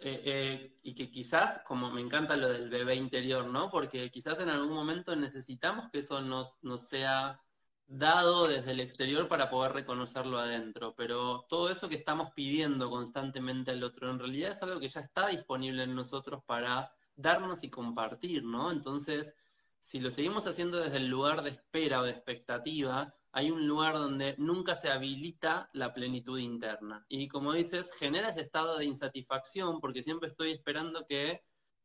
[0.00, 3.68] Eh, eh, y que quizás, como me encanta lo del bebé interior, ¿no?
[3.68, 7.42] Porque quizás en algún momento necesitamos que eso nos, nos sea
[7.88, 13.70] dado desde el exterior para poder reconocerlo adentro, pero todo eso que estamos pidiendo constantemente
[13.70, 17.70] al otro en realidad es algo que ya está disponible en nosotros para darnos y
[17.70, 18.70] compartir, ¿no?
[18.70, 19.34] Entonces,
[19.80, 23.94] si lo seguimos haciendo desde el lugar de espera o de expectativa, hay un lugar
[23.94, 27.04] donde nunca se habilita la plenitud interna.
[27.08, 31.42] Y como dices, genera ese estado de insatisfacción porque siempre estoy esperando que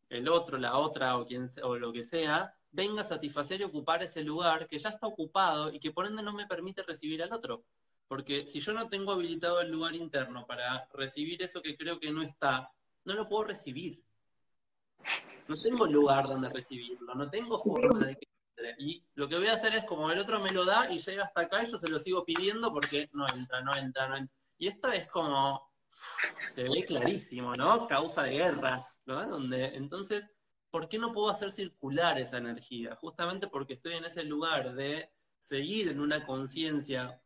[0.10, 4.04] el otro, la otra o, quien, o lo que sea, venga a satisfacer y ocupar
[4.04, 7.34] ese lugar que ya está ocupado y que por ende no me permite recibir al
[7.34, 7.64] otro.
[8.08, 12.12] Porque si yo no tengo habilitado el lugar interno para recibir eso que creo que
[12.12, 12.72] no está,
[13.06, 14.04] no lo puedo recibir.
[15.48, 18.18] No tengo lugar donde recibirlo, no tengo forma de.
[18.78, 21.24] Y lo que voy a hacer es como el otro me lo da y llega
[21.24, 24.36] hasta acá y yo se lo sigo pidiendo porque no entra, no entra, no entra.
[24.58, 25.72] Y esto es como,
[26.54, 27.88] se ve clarísimo, ¿no?
[27.88, 29.26] Causa de guerras, ¿no?
[29.28, 30.34] Donde, entonces,
[30.70, 32.96] ¿por qué no puedo hacer circular esa energía?
[32.96, 37.20] Justamente porque estoy en ese lugar de seguir en una conciencia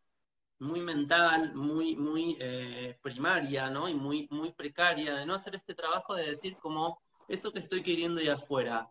[0.59, 3.87] muy mental, muy, muy eh, primaria, ¿no?
[3.87, 7.83] Y muy, muy precaria, de no hacer este trabajo de decir como, eso que estoy
[7.83, 8.89] queriendo ir afuera,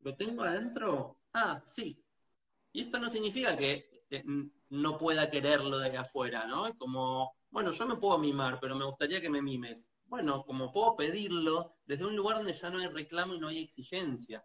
[0.00, 1.17] ¿lo tengo adentro?
[1.32, 2.02] Ah, sí.
[2.72, 4.02] Y esto no significa que
[4.70, 6.72] no pueda quererlo de afuera, ¿no?
[6.76, 9.90] Como, bueno, yo me puedo mimar, pero me gustaría que me mimes.
[10.06, 13.58] Bueno, como puedo pedirlo desde un lugar donde ya no hay reclamo y no hay
[13.58, 14.44] exigencia.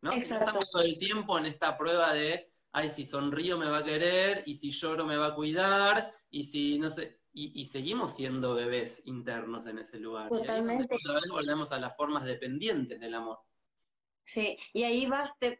[0.00, 0.12] ¿no?
[0.12, 0.46] Exacto.
[0.46, 4.42] estamos todo el tiempo en esta prueba de ay, si sonrío me va a querer,
[4.46, 9.06] y si lloro me va a cuidar, y si no sé, y, seguimos siendo bebés
[9.06, 10.28] internos en ese lugar.
[10.28, 10.96] Totalmente.
[10.96, 13.38] Y ahí volvemos a las formas dependientes del amor.
[14.24, 15.06] Sí, y ahí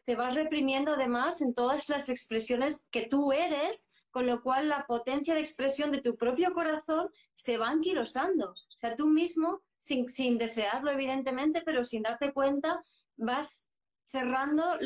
[0.05, 4.87] te, vas reprimiendo además en todas las expresiones que tú eres, con lo cual la
[4.87, 8.53] potencia de expresión de tu propio corazón se va anquilosando.
[8.53, 12.83] O sea, tú mismo, sin, desearlo evidentemente, pero sin darte cuenta,
[13.17, 14.79] vas cerrando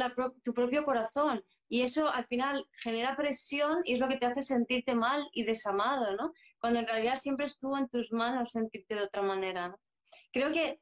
[0.42, 1.44] tu propio corazón.
[1.68, 5.44] Y eso al final genera presión y es lo que te hace sentirte mal y
[5.44, 6.32] desamado, ¿no?
[6.58, 9.76] Cuando en realidad siempre estuvo en tus manos sentirte de otra manera.
[10.32, 10.80] Creo que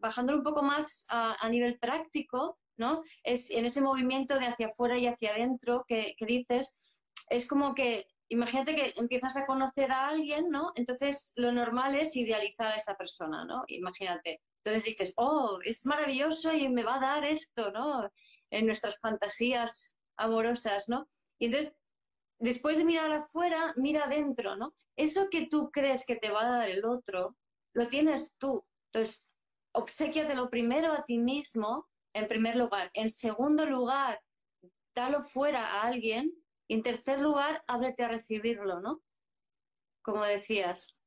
[0.00, 3.02] bajándolo un poco más a, nivel práctico, ¿no?
[3.22, 6.80] Es en ese movimiento de hacia afuera y hacia adentro que, que dices,
[7.28, 10.72] es como que imagínate que empiezas a conocer a alguien, ¿no?
[10.74, 13.64] Entonces lo normal es idealizar a esa persona, ¿no?
[13.68, 14.40] Imagínate.
[14.56, 18.08] Entonces dices, oh, es maravilloso y me va a dar esto, ¿no?
[18.50, 21.06] En nuestras fantasías amorosas, ¿no?
[21.38, 21.78] Y entonces,
[22.38, 24.74] después de mirar afuera, mira adentro, ¿no?
[24.96, 27.36] Eso que tú crees que te va a dar el otro,
[27.74, 28.64] lo tienes tú.
[28.92, 29.28] Entonces,
[30.34, 32.90] lo primero a ti mismo, en primer lugar.
[32.94, 34.20] En segundo lugar,
[34.94, 36.32] dalo fuera a alguien.
[36.68, 39.02] Y en tercer lugar, ábrete a recibirlo, ¿no?
[40.02, 40.98] Como decías.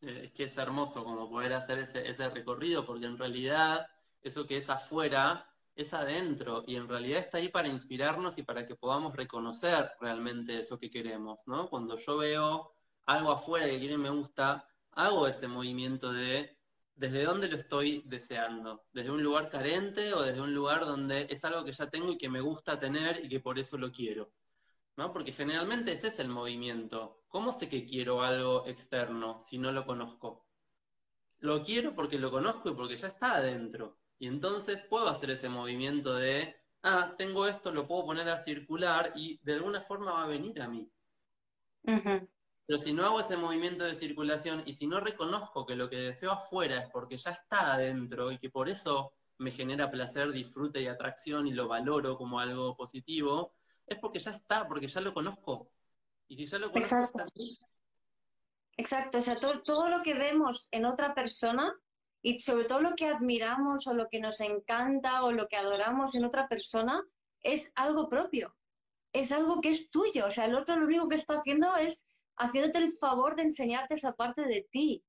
[0.00, 3.86] Eh, es que es hermoso como poder hacer ese, ese recorrido, porque en realidad
[4.22, 8.66] eso que es afuera es adentro y en realidad está ahí para inspirarnos y para
[8.66, 11.68] que podamos reconocer realmente eso que queremos, ¿no?
[11.68, 12.74] Cuando yo veo
[13.06, 16.56] algo afuera que quiere me gusta, hago ese movimiento de
[17.02, 21.44] desde dónde lo estoy deseando, desde un lugar carente o desde un lugar donde es
[21.44, 24.30] algo que ya tengo y que me gusta tener y que por eso lo quiero,
[24.96, 25.12] ¿no?
[25.12, 27.24] Porque generalmente ese es el movimiento.
[27.26, 30.46] ¿Cómo sé que quiero algo externo si no lo conozco?
[31.40, 33.98] Lo quiero porque lo conozco y porque ya está adentro.
[34.20, 39.12] Y entonces puedo hacer ese movimiento de, ah, tengo esto, lo puedo poner a circular
[39.16, 40.88] y de alguna forma va a venir a mí.
[42.72, 45.96] Pero si no hago ese movimiento de circulación y si no reconozco que lo que
[45.96, 50.80] deseo afuera es porque ya está adentro y que por eso me genera placer, disfrute
[50.80, 53.52] y atracción y lo valoro como algo positivo,
[53.86, 55.70] es porque ya está, porque ya lo conozco.
[56.28, 57.24] Y si ya lo conozco, Exacto.
[58.78, 61.78] Exacto, o sea, todo lo que vemos en otra persona
[62.22, 66.14] y sobre todo lo que admiramos o lo que nos encanta o lo que adoramos
[66.14, 67.04] en otra persona
[67.42, 68.56] es algo propio,
[69.12, 70.24] es algo que es tuyo.
[70.24, 72.11] O sea, el otro lo único que está haciendo es
[72.42, 75.04] haciéndote el favor de enseñarte esa parte de ti.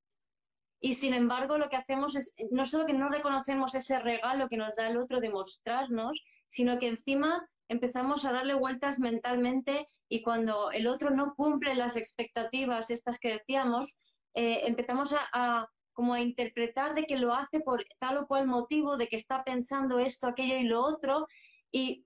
[0.79, 4.57] Y sin embargo, lo que hacemos es no solo que no reconocemos ese regalo que
[4.57, 10.21] nos da el otro de mostrarnos, sino que encima empezamos a darle vueltas mentalmente y
[10.21, 13.97] cuando el otro no cumple las expectativas estas que decíamos,
[14.36, 18.97] eh, empezamos a, como a interpretar de que lo hace por tal o cual motivo,
[18.97, 21.27] de que está pensando esto, aquello y lo otro,
[21.71, 22.05] y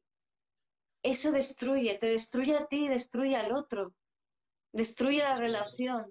[1.03, 3.93] eso destruye, te destruye a ti y destruye al otro,
[4.78, 6.05] destruye la relación.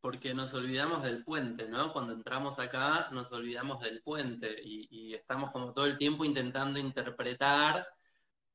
[0.00, 1.92] Porque nos olvidamos del puente, ¿no?
[1.92, 7.86] Cuando entramos acá nos olvidamos del puente y, estamos como todo el tiempo intentando interpretar,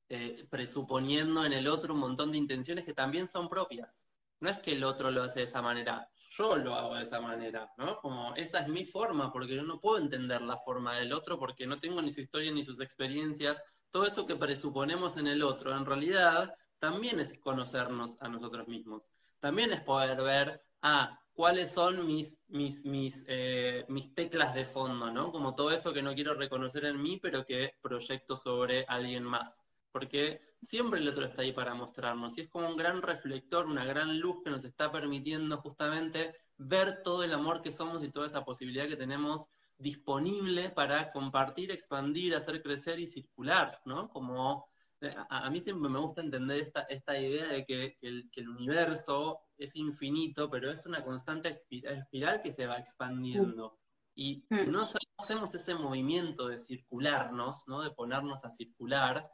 [0.09, 4.07] eh, presuponiendo en el otro un montón de intenciones que también son propias.
[4.39, 7.19] No es que el otro lo hace de esa manera, yo lo hago de esa
[7.19, 7.97] manera, ¿no?
[7.99, 11.67] Como esa es mi forma, porque yo no puedo entender la forma del otro porque
[11.67, 13.61] no tengo ni su historia ni sus experiencias.
[13.91, 19.03] Todo eso que presuponemos en el otro, en realidad, también es conocernos a nosotros mismos.
[19.39, 25.11] También es poder ver, ah, cuáles son mis, mis, mis, eh, mis teclas de fondo,
[25.11, 25.31] ¿no?
[25.31, 29.63] Como todo eso que no quiero reconocer en mí, pero que proyecto sobre alguien más.
[29.91, 33.85] Porque siempre el otro está ahí para mostrarnos y es como un gran reflector, una
[33.85, 38.25] gran luz que nos está permitiendo justamente ver todo el amor que somos y toda
[38.25, 44.09] esa posibilidad que tenemos disponible para compartir, expandir, hacer crecer y circular, ¿no?
[44.09, 44.67] Como
[45.01, 48.49] eh, a, mí siempre me gusta entender esta, esta idea de que, el, que, el,
[48.49, 53.77] universo es infinito, pero es una constante espiral que se va expandiendo.
[54.15, 54.71] Y si mm.
[54.71, 54.87] no
[55.17, 57.83] hacemos ese movimiento de circularnos, ¿no?
[57.83, 59.29] De ponernos a circular,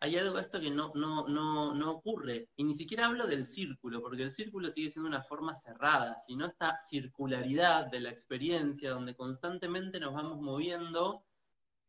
[0.00, 2.48] hay algo de esto que no, no, no, no ocurre.
[2.56, 6.46] Y ni siquiera hablo del círculo, porque el círculo sigue siendo una forma cerrada, sino
[6.46, 11.24] esta circularidad de la experiencia donde constantemente nos vamos moviendo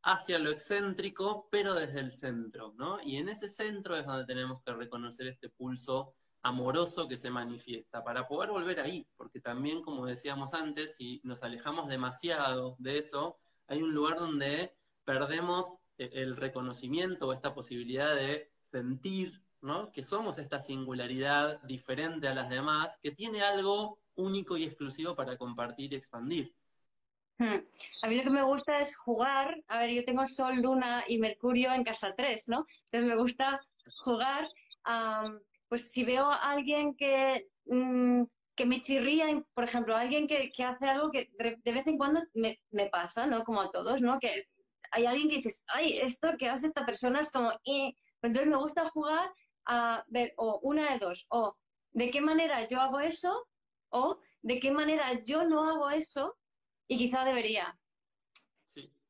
[0.03, 2.99] hacia lo excéntrico, pero desde el centro, ¿no?
[3.03, 8.03] Y en ese centro es donde tenemos que reconocer este pulso amoroso que se manifiesta,
[8.03, 13.37] para poder volver ahí, porque también, como decíamos antes, si nos alejamos demasiado de eso,
[13.67, 14.73] hay un lugar donde
[15.03, 15.65] perdemos
[15.97, 19.91] e-, el reconocimiento o esta posibilidad de sentir, ¿no?
[19.91, 25.37] Que somos esta singularidad diferente a las demás, que tiene algo único y exclusivo para
[25.37, 26.55] compartir y expandir.
[27.39, 27.59] Hmm.
[28.01, 29.63] A mí lo que me gusta es jugar.
[29.67, 32.65] A ver, yo tengo Sol, Luna y Mercurio en casa 3, ¿no?
[32.85, 33.59] Entonces me gusta
[34.03, 34.47] jugar.
[35.69, 38.23] pues si veo a alguien que, mm,
[38.55, 42.59] que me chirría, por ejemplo, alguien que, hace algo que de vez en cuando me,
[42.71, 43.43] me, pasa, ¿no?
[43.43, 44.17] Como a todos, ¿no?
[44.19, 44.47] Que
[44.91, 47.93] hay alguien que dices, ay, esto que hace esta persona es como, eh.
[48.21, 49.29] entonces me gusta jugar
[49.65, 51.55] a ver, o una de dos, o
[51.91, 53.47] de qué manera yo hago eso,
[53.89, 56.35] o de qué manera yo no hago eso
[56.87, 57.77] y quizá debería.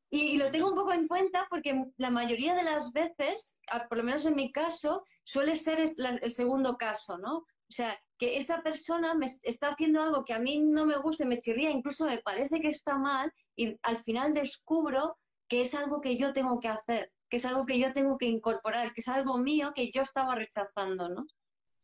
[0.10, 3.60] Y, lo tengo un poco en cuenta porque la mayoría de las veces,
[3.90, 7.40] por lo menos en mi caso, suele ser el segundo caso, ¿no?
[7.70, 11.26] O sea, que esa persona me está haciendo algo que a mí no me gusta
[11.26, 15.18] y me chirría, incluso me parece que está mal, y al final descubro
[15.50, 18.26] que es algo que yo tengo que hacer, que es algo que yo tengo que
[18.26, 21.26] incorporar, que es algo mío que yo estaba rechazando, ¿no?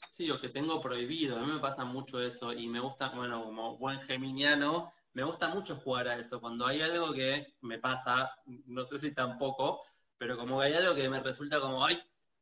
[0.10, 1.38] Sí, o que tengo prohibido.
[1.38, 5.48] A mí me pasa mucho eso y me gusta, bueno, como buen geminiano, me gusta
[5.50, 6.42] mucho jugar a eso.
[6.42, 9.82] Cuando hay algo que me pasa, no sé si tampoco,
[10.18, 11.98] pero como hay algo que me resulta como, ay,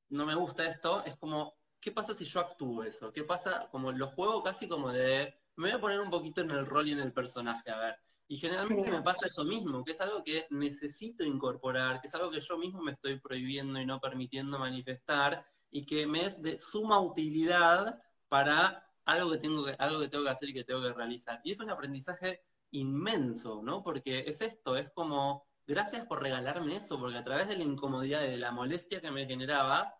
[0.10, 3.12] no me gusta esto, es como, ¿qué pasa si yo actúo eso?
[3.12, 3.68] ¿Qué pasa?
[3.72, 6.88] Como lo juego casi como de, me voy a poner un poquito en el rol
[6.88, 7.96] y en el personaje, a ver.
[8.28, 12.32] Y generalmente me pasa eso mismo, que es algo que necesito incorporar, que es algo
[12.32, 16.58] que yo mismo me estoy prohibiendo y no permitiendo manifestar, y que me es de
[16.58, 20.82] suma utilidad para algo que tengo que, algo que tengo que hacer y que tengo
[20.82, 21.42] que realizar.
[21.44, 22.42] Y es un aprendizaje
[22.72, 23.84] inmenso, ¿no?
[23.84, 28.24] Porque es esto, es como, gracias por regalarme eso, porque a través de la incomodidad
[28.24, 29.94] y de la molestia que me generaba,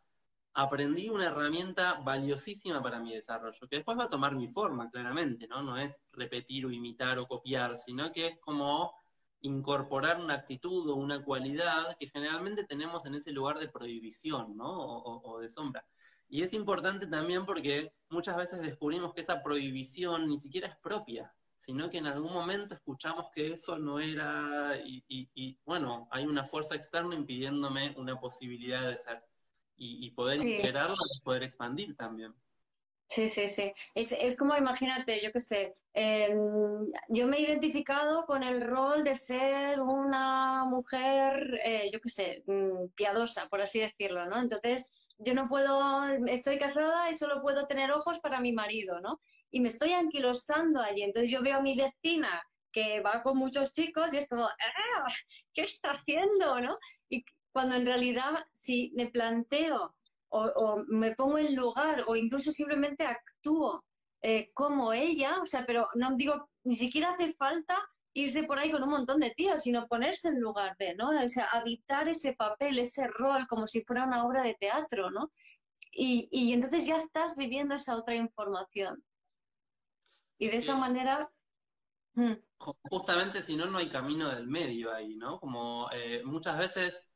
[0.54, 5.48] aprendí una herramienta valiosísima para mi desarrollo, que después va a tomar mi forma, claramente,
[5.48, 5.62] ¿no?
[5.62, 8.94] No es repetir o imitar o copiar, sino que es como
[9.42, 14.72] incorporar una actitud o una cualidad que generalmente tenemos en ese lugar de prohibición, ¿no?
[14.72, 15.86] O, de sombra.
[16.30, 21.34] Y es importante también porque muchas veces descubrimos que esa prohibición ni siquiera es propia,
[21.62, 26.76] sino que en algún momento escuchamos que eso no era, y, bueno, hay una fuerza
[26.76, 29.24] externa impidiéndome una posibilidad de ser
[29.78, 32.36] y, poder integrarlo y poder expandir también.
[33.08, 33.74] Sí, sí, sí.
[33.94, 35.76] Es, es como, imagínate, yo qué sé,
[37.10, 42.44] yo me he identificado con el rol de ser una mujer, eh, yo qué sé,
[42.48, 44.40] mm, piadosa, por así decirlo, ¿no?
[44.40, 49.22] Entonces, yo no puedo, estoy casada y solo puedo tener ojos para mi marido, ¿no?
[49.52, 51.04] Y me estoy anquilosando allí.
[51.04, 52.42] Entonces, yo veo a mi vecina
[52.72, 55.12] que va con muchos chicos y es como, ¡ah!
[55.54, 56.76] ¿Qué está haciendo, no?
[57.10, 59.94] Y cuando en realidad si me planteo
[60.30, 63.84] o, me pongo en lugar o incluso simplemente actúo
[64.22, 67.78] eh, como ella, o sea, pero no digo, ni siquiera hace falta
[68.14, 71.10] irse por ahí con un montón de tíos, sino ponerse en lugar de, ¿no?
[71.10, 75.32] O sea, habitar ese papel, ese rol, como si fuera una obra de teatro, ¿no?
[75.94, 79.04] Y, y entonces ya estás viviendo esa otra información.
[80.38, 81.30] Y de esa manera...
[82.14, 82.34] Hmm.
[82.58, 85.40] Justamente si no, no hay camino del medio ahí, ¿no?
[85.40, 87.12] Como eh, muchas veces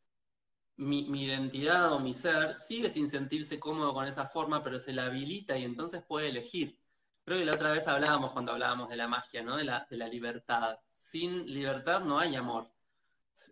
[0.77, 5.05] mi, identidad o mi ser sigue sin sentirse cómodo con esa forma, pero se la
[5.05, 6.79] habilita y entonces puede elegir.
[7.25, 9.57] Creo que la otra vez hablábamos cuando hablábamos de la magia, ¿no?
[9.57, 10.77] De la, libertad.
[10.91, 12.69] Sin libertad no hay amor.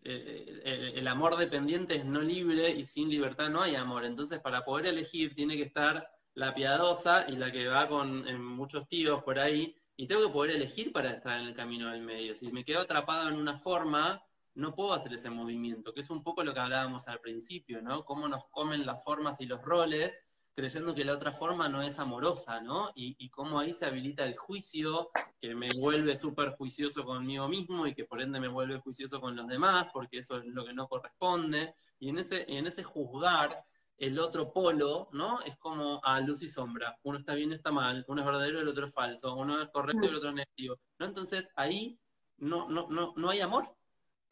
[0.03, 4.05] Eh, eh, el, amor dependiente es no libre y sin libertad no hay amor.
[4.05, 8.87] Entonces, para poder elegir, tiene que estar la piadosa y la que va con muchos
[8.87, 9.75] tíos por ahí.
[9.95, 12.35] Y tengo que poder elegir para estar en el camino del medio.
[12.35, 16.21] Si me quedo atrapado en una forma, no puedo hacer ese movimiento, que es un
[16.21, 18.05] poco lo que hablábamos al principio, ¿no?
[18.05, 20.25] Cómo nos comen las formas y los roles,
[20.55, 22.91] creyendo que la otra forma no es amorosa, ¿no?
[22.95, 25.09] Y, cómo ahí se habilita el juicio,
[25.41, 29.35] que me vuelve súper juicioso conmigo mismo y que por ende me vuelve juicioso con
[29.35, 31.75] los demás, porque eso es lo que no corresponde.
[31.99, 33.65] Y en ese, en ese juzgar,
[33.97, 35.41] el otro polo, ¿no?
[35.41, 36.97] Es como a luz y sombra.
[37.03, 40.05] Uno está bien, está mal, uno es verdadero, el otro es falso, uno es correcto
[40.05, 40.79] y el otro es negativo.
[40.99, 41.05] ¿no?
[41.05, 41.99] Entonces ahí
[42.37, 43.75] no, no, no, no hay amor,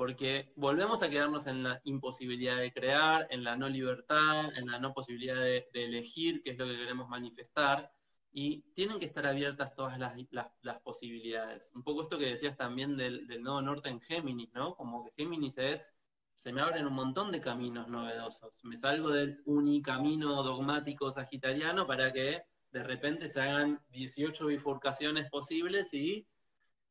[0.01, 4.79] porque volvemos a quedarnos en la imposibilidad de crear, en la no libertad, en la
[4.79, 7.91] no posibilidad de, elegir qué es lo que queremos manifestar,
[8.31, 11.71] y tienen que estar abiertas todas las, posibilidades.
[11.75, 14.73] Un poco esto que decías también del, del, nodo norte en Géminis, ¿no?
[14.73, 15.93] Como que Géminis es
[16.33, 18.59] se me abren un montón de caminos novedosos.
[18.63, 22.41] Me salgo del unicamino dogmático sagitariano para que
[22.71, 26.25] de repente se hagan 18 bifurcaciones posibles y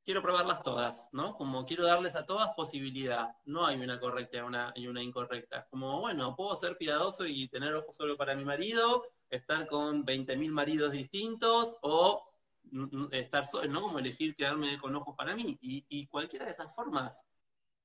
[0.05, 1.37] quiero probarlas todas, ¿no?
[1.37, 3.37] Como quiero darles a todas posibilidad.
[3.45, 5.67] No hay una correcta y una, y una incorrecta.
[5.71, 10.51] Como, bueno, puedo ser piadoso y tener ojos solo para mi marido, estar con 20.000
[10.51, 12.25] maridos distintos o
[13.11, 13.83] estar solo, ¿no?
[13.83, 15.59] Como elegir quedarme con ojos para mí.
[15.61, 17.25] Y, y cualquiera de esas formas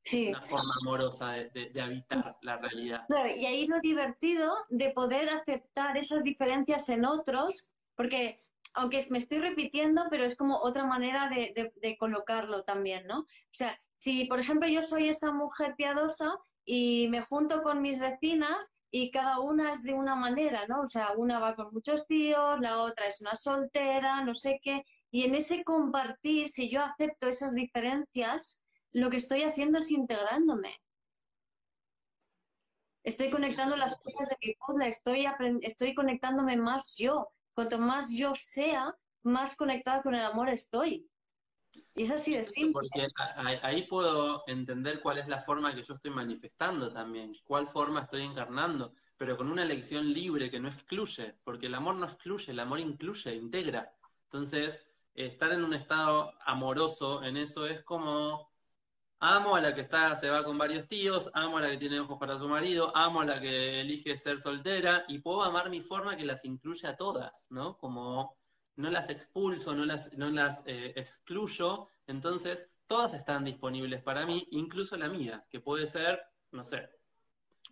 [0.06, 0.30] Sí.
[0.30, 3.06] Una forma amorosa de, de, habitar la realidad.
[3.36, 8.45] Y ahí lo divertido de poder aceptar esas diferencias en otros, porque
[8.76, 13.20] aunque me estoy repitiendo, pero es como otra manera de, colocarlo también, ¿no?
[13.20, 18.00] O sea, si por ejemplo yo soy esa mujer piadosa y me junto con mis
[18.00, 20.82] vecinas y cada una es de una manera, ¿no?
[20.82, 24.84] O sea, una va con muchos tíos, la otra es una soltera, no sé qué,
[25.12, 28.60] y en ese compartir, si yo acepto esas diferencias,
[28.92, 30.76] lo que estoy haciendo es integrándome.
[33.04, 35.28] Estoy conectando las cosas de mi puzzle, estoy,
[35.62, 37.30] estoy conectándome más yo.
[37.56, 41.10] Cuanto más yo sea, más conectada con el amor estoy.
[41.96, 42.90] Y es así de simple.
[42.92, 43.08] Porque
[43.64, 48.24] ahí puedo entender cuál es la forma que yo estoy manifestando también, cuál forma estoy
[48.24, 52.60] encarnando, pero con una elección libre que no excluye, porque el amor no excluye, el
[52.60, 53.96] amor incluye, integra.
[54.24, 58.52] Entonces, estar en un estado amoroso en eso es como
[59.28, 62.00] Amo a la que está, se va con varios tíos, amo a la que tiene
[62.00, 65.82] ojos para su marido, amo a la que elige ser soltera y puedo amar mi
[65.82, 67.76] forma que las incluye a todas, ¿no?
[67.80, 68.38] Como
[68.76, 74.48] no las expulso, no las, no las eh, excluyo, entonces todas están disponibles para mí,
[74.52, 76.22] incluso la mía, que puede ser,
[76.52, 76.88] no sé,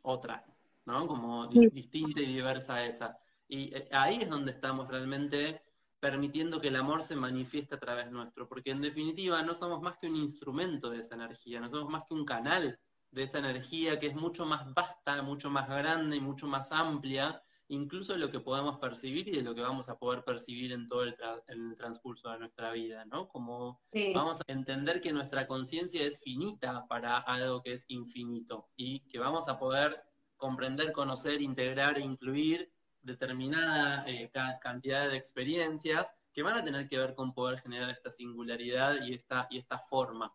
[0.01, 0.43] otra,
[0.85, 1.05] ¿no?
[1.05, 3.19] Como distinta y diversa a esa.
[3.47, 5.61] Y eh, ahí es donde estamos realmente
[6.03, 9.97] permitiendo que el amor se manifieste a través nuestro, porque en definitiva no somos más
[9.97, 12.77] que un instrumento de esa energía, no somos más que un canal
[13.09, 17.41] de esa energía que es mucho más vasta, mucho más grande y mucho más amplia,
[17.69, 20.89] incluso de lo que podemos percibir y de lo que vamos a poder percibir en
[20.89, 21.15] todo el,
[21.77, 23.29] transcurso de nuestra vida, ¿no?
[23.29, 23.79] Como
[24.13, 29.19] vamos a entender que nuestra conciencia es finita para algo que es infinito y que
[29.19, 30.03] vamos a poder
[30.35, 32.73] comprender, conocer, integrar e incluir
[33.03, 34.31] determinada eh,
[34.61, 39.13] cantidad de experiencias que van a tener que ver con poder generar esta singularidad y
[39.13, 40.33] esta, y esta forma.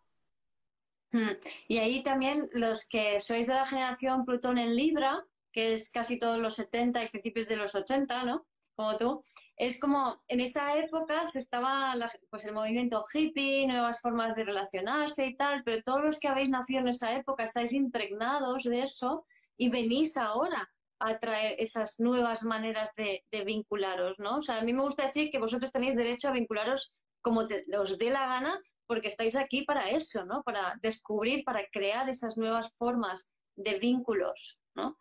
[1.10, 1.32] Hmm.
[1.66, 6.18] Y ahí también los que sois de la generación Plutón en Libra, que es casi
[6.18, 8.46] todos los 70 y principios de los 80, ¿no?
[8.76, 9.24] Como tú,
[9.56, 11.92] es como en esa época se estaba
[12.30, 16.48] pues el movimiento hippie, nuevas formas de relacionarse y tal, pero todos los que habéis
[16.48, 20.70] nacido en esa época estáis impregnados de eso y venís ahora
[21.00, 24.38] a traer esas nuevas maneras de, vincularos, ¿no?
[24.38, 27.40] O sea, a mí me gusta decir que vosotros tenéis derecho a vincularos como
[27.78, 30.42] os dé la gana, porque estáis aquí para eso, ¿no?
[30.42, 34.98] Para descubrir, para crear esas nuevas formas de vínculos, ¿no?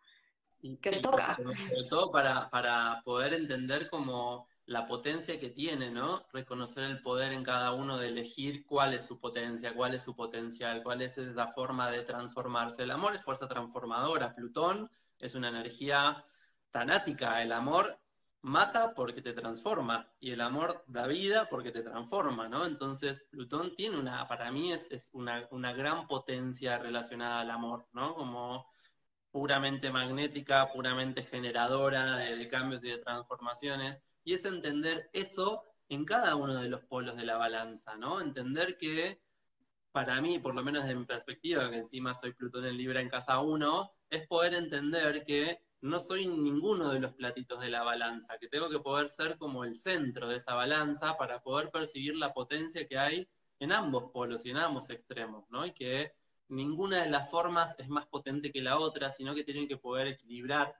[0.82, 1.36] que os toca.
[1.36, 6.26] Sobre todo para, para poder entender como la potencia que tiene, ¿no?
[6.32, 10.14] Reconocer el poder en cada uno de elegir cuál es su potencia, cuál es su
[10.14, 12.82] potencial, cuál es esa forma de transformarse.
[12.82, 14.34] El amor es fuerza transformadora.
[14.34, 16.24] Plutón es una energía
[16.70, 17.42] tanática.
[17.42, 17.98] El amor
[18.42, 22.66] mata porque te transforma y el amor da vida porque te transforma, ¿no?
[22.66, 27.88] Entonces Plutón tiene una, para mí es, es una, una, gran potencia relacionada al amor,
[27.92, 28.14] ¿no?
[28.14, 28.66] Como
[29.30, 34.02] puramente magnética, puramente generadora de, cambios y de transformaciones.
[34.24, 38.20] Y es entender eso en cada uno de los polos de la balanza, ¿no?
[38.20, 39.20] Entender que
[39.92, 43.08] para mí, por lo menos desde mi perspectiva, que encima soy Plutón en Libra en
[43.08, 48.38] casa 1, es poder entender que no soy ninguno de los platitos de la balanza,
[48.38, 52.32] que tengo que poder ser como el centro de esa balanza para poder percibir la
[52.32, 53.28] potencia que hay
[53.60, 55.66] en ambos polos y en ambos extremos, ¿no?
[55.66, 56.12] Y que
[56.48, 60.08] ninguna de las formas es más potente que la otra, sino que tienen que poder
[60.08, 60.74] equilibrar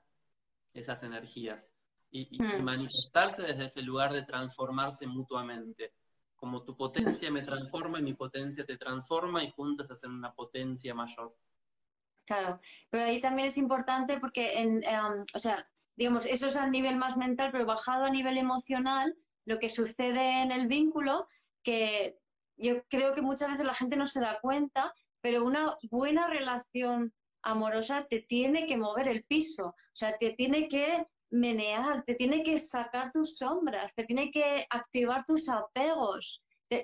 [0.74, 1.74] esas energías
[2.10, 2.62] y, hmm.
[2.62, 5.92] manifestarse desde ese lugar de transformarse mutuamente.
[6.36, 10.94] Como tu potencia me transforma y mi potencia te transforma y juntas hacen una potencia
[10.94, 11.36] mayor.
[12.28, 12.60] Claro,
[12.90, 15.66] pero ahí también es importante porque, en, em, o sea,
[15.96, 19.16] digamos, eso es a nivel más mental, pero bajado a nivel emocional,
[19.46, 21.26] lo que sucede en el vínculo,
[21.62, 22.18] que
[22.58, 27.14] yo creo que muchas veces la gente no se da cuenta, pero una buena relación
[27.40, 32.42] amorosa te tiene que mover el piso, o sea, te tiene que menear, te tiene
[32.42, 36.42] que sacar tus sombras, te tiene que activar tus apegos,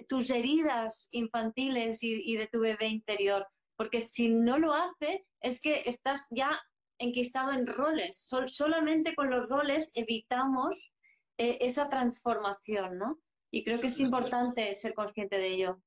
[0.09, 3.47] tus heridas infantiles y de tu bebé interior
[3.77, 6.61] porque si no lo hace, es que estás ya
[6.99, 8.29] enquistado en roles.
[8.47, 10.93] solamente con los roles evitamos
[11.39, 13.19] eh, esa transformación, ¿no?
[13.51, 15.81] Y creo que es importante ser consciente de ello.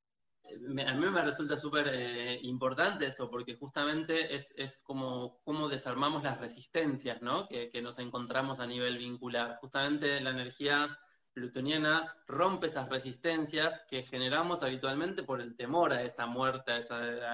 [0.45, 6.23] a mí me resulta súper eh, importante eso, porque justamente es, es como cómo desarmamos
[6.23, 7.47] las resistencias, ¿no?
[7.47, 9.57] Que, nos encontramos a nivel vincular.
[9.59, 10.97] Justamente la energía
[11.37, 16.79] plutoniana rompe esas resistencias que generamos habitualmente por el temor a esa muerte, a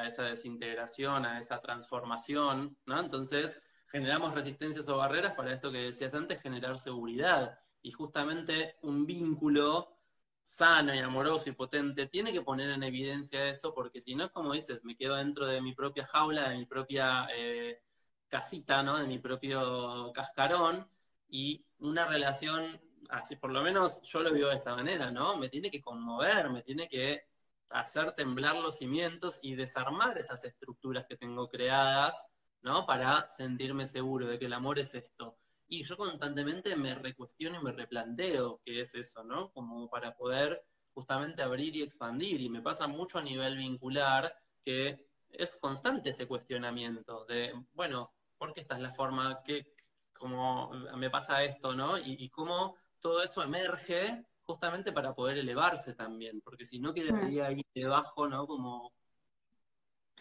[0.06, 3.00] esa, desintegración, a esa transformación, ¿no?
[3.00, 7.58] Entonces generamos resistencias o barreras para esto que decías antes, generar seguridad.
[7.82, 9.98] Y justamente un vínculo
[10.42, 14.32] sano y amoroso y potente, tiene que poner en evidencia eso, porque si no es
[14.32, 17.82] como dices, me quedo dentro de mi propia jaula, de mi propia eh,
[18.28, 18.98] casita, ¿no?
[18.98, 20.86] De mi propio cascarón,
[21.30, 25.38] y una relación, así por lo menos yo lo veo de esta manera, ¿no?
[25.38, 27.24] Me tiene que conmover, me tiene que
[27.70, 32.30] hacer temblar los cimientos y desarmar esas estructuras que tengo creadas,
[32.62, 32.86] ¿no?
[32.86, 35.38] Para sentirme seguro de que el amor es esto
[35.74, 39.52] y yo constantemente me recuestiono y me replanteo qué es eso, ¿no?
[39.52, 42.42] Como para poder justamente abrir y expandir.
[42.42, 48.54] Y me pasa mucho a nivel vincular que es constante ese cuestionamiento de, bueno, ¿por
[48.54, 49.74] qué esta es la forma que,
[50.14, 51.98] como me pasa esto, ¿no?
[51.98, 57.64] Y, cómo todo eso emerge justamente para poder elevarse también, porque si no quedaría ahí
[57.76, 58.48] debajo, ¿no?
[58.48, 58.94] Como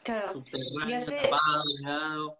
[0.02, 0.32] claro.
[0.32, 2.38] subterráneo, tapado,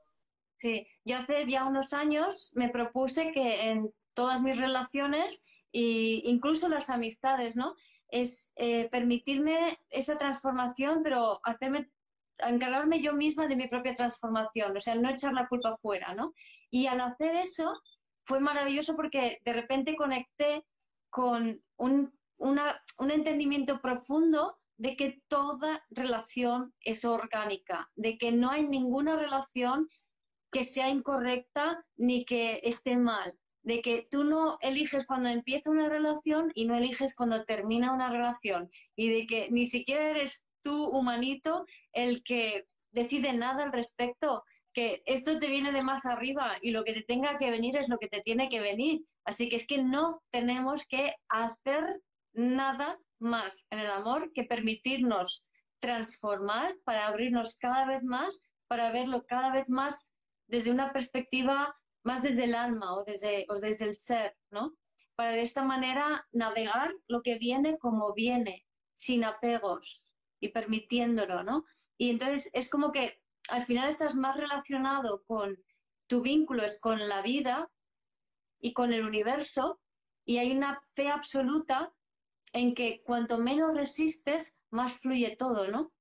[0.59, 6.69] Sí, yo hace ya unos años me propuse que en todas mis relaciones e incluso
[6.69, 7.75] las amistades, ¿no?
[8.09, 11.91] Es eh, permitirme esa transformación, pero hacerme,
[12.39, 16.33] encargarme yo misma de mi propia transformación, o sea, no echar la culpa afuera, ¿no?
[16.71, 17.81] Y al hacer eso
[18.25, 20.65] fue maravilloso porque de repente conecté
[21.11, 28.67] con un, un entendimiento profundo de que toda relación es orgánica, de que no hay
[28.67, 29.89] ninguna relación
[30.51, 35.89] que sea incorrecta ni que esté mal, de que tú no eliges cuando empieza una
[35.89, 40.87] relación y no eliges cuando termina una relación, y de que ni siquiera eres tú,
[40.87, 46.71] humanito, el que decide nada al respecto, que esto te viene de más arriba y
[46.71, 49.05] lo que te tenga que venir es lo que te tiene que venir.
[49.25, 52.01] Así que es que no tenemos que hacer
[52.33, 55.47] nada más en el amor que permitirnos
[55.81, 60.15] transformar para abrirnos cada vez más, para verlo cada vez más
[60.47, 64.75] desde una perspectiva más desde el alma o desde, o desde el ser, ¿no?
[65.15, 68.65] Para de esta manera navegar lo que viene como viene,
[68.95, 70.05] sin apegos
[70.41, 71.65] y permitiéndolo, ¿no?
[71.97, 75.57] Y entonces es como que al final estás más relacionado con
[76.07, 77.71] tu vínculo es con la vida
[78.61, 79.81] y con el universo
[80.25, 81.93] y hay una fe absoluta
[82.53, 85.93] en que cuanto menos resistes, más fluye todo, ¿no?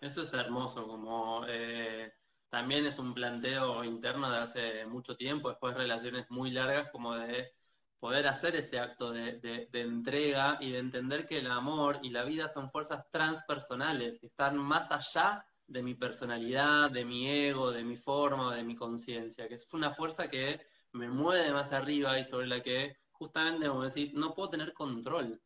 [0.00, 2.12] Eso es hermoso, como eh,
[2.48, 7.14] también es un planteo interno de hace mucho tiempo, después de relaciones muy largas, como
[7.14, 7.52] de
[7.98, 12.48] poder hacer ese acto de, entrega y de entender que el amor y la vida
[12.48, 17.96] son fuerzas transpersonales, que están más allá de mi personalidad, de mi ego, de mi
[17.96, 20.60] forma, de mi conciencia, que es una fuerza que
[20.92, 25.40] me mueve más arriba y sobre la que justamente, como decís, no puedo tener control.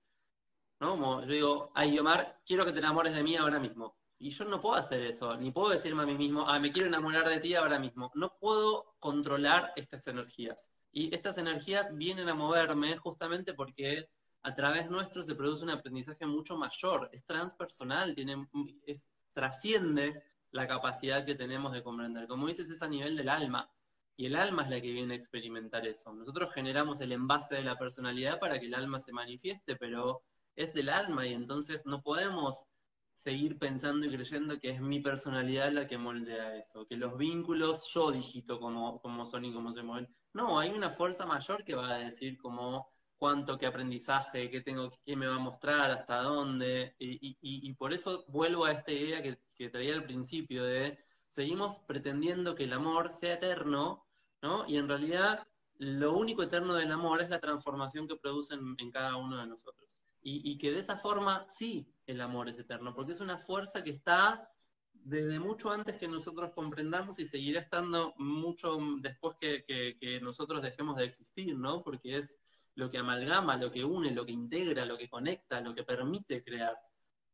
[0.81, 0.91] ¿no?
[0.91, 3.97] Como yo digo, ay, Omar, quiero que te enamores de mí ahora mismo.
[4.19, 6.89] Y yo no puedo hacer eso, ni puedo decirme a mí mismo, ah, me quiero
[6.89, 8.11] enamorar de ti ahora mismo.
[8.15, 10.73] No puedo controlar estas energías.
[10.91, 14.09] Y estas energías vienen a moverme justamente porque
[14.43, 18.49] a través nuestro se produce un aprendizaje mucho mayor, es transpersonal, tiene,
[18.87, 22.27] es, trasciende la capacidad que tenemos de comprender.
[22.27, 23.71] Como dices, es a nivel del alma.
[24.17, 26.11] Y el alma es la que viene a experimentar eso.
[26.15, 30.23] Nosotros generamos el envase de la personalidad para que el alma se manifieste, pero
[30.55, 32.67] es del alma y entonces no podemos
[33.15, 37.93] seguir pensando y creyendo que es mi personalidad la que moldea eso, que los vínculos
[37.93, 40.09] yo digito cómo, son y cómo se mueven.
[40.33, 44.91] No, hay una fuerza mayor que va a decir como cuánto, qué aprendizaje, qué tengo,
[45.05, 49.39] qué me va a mostrar, hasta dónde, y, por eso vuelvo a esta idea que,
[49.55, 50.99] que, traía al principio de
[51.29, 54.07] seguimos pretendiendo que el amor sea eterno,
[54.43, 54.65] ¿no?
[54.67, 55.47] Y en realidad
[55.79, 60.07] lo único eterno del amor es la transformación que produce en cada uno de nosotros.
[60.29, 63.91] Y, que de esa forma sí el amor es eterno, porque es una fuerza que
[63.91, 64.51] está
[64.93, 70.97] desde mucho antes que nosotros comprendamos y seguirá estando mucho después que, que, nosotros dejemos
[70.97, 71.85] de existir, ¿no?
[71.85, 72.41] Porque es
[72.77, 76.43] lo que amalgama, lo que une, lo que integra, lo que conecta, lo que permite
[76.43, 76.79] crear.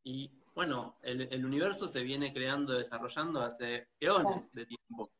[0.04, 5.12] Y bueno, el, el universo se viene creando, desarrollando hace eones de tiempo.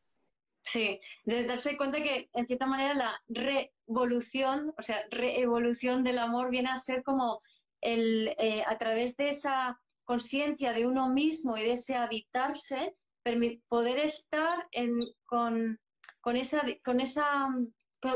[0.63, 6.49] Sí, desde darse cuenta que en cierta manera la revolución, o sea, reevolución del amor
[6.49, 7.41] viene a ser como
[7.81, 12.95] el, eh, a través de esa conciencia de uno mismo y de ese habitarse,
[13.67, 14.67] poder estar
[15.25, 15.79] con,
[16.35, 17.47] esa, con esa,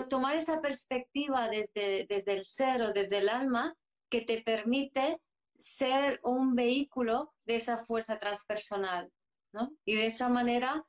[0.09, 3.75] tomar esa perspectiva desde, desde el ser o desde el alma
[4.09, 5.19] que te permite
[5.57, 9.11] ser un vehículo de esa fuerza transpersonal,
[9.53, 9.71] ¿no?
[9.85, 10.85] Y de esa manera,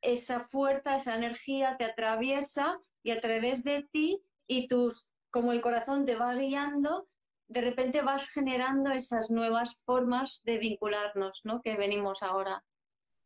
[0.00, 5.60] esa fuerza, esa energía te atraviesa y a través de ti y tus, como el
[5.60, 7.08] corazón te va guiando,
[7.48, 11.62] de repente vas generando esas nuevas formas de vincularnos, ¿no?
[11.62, 12.64] Que venimos ahora.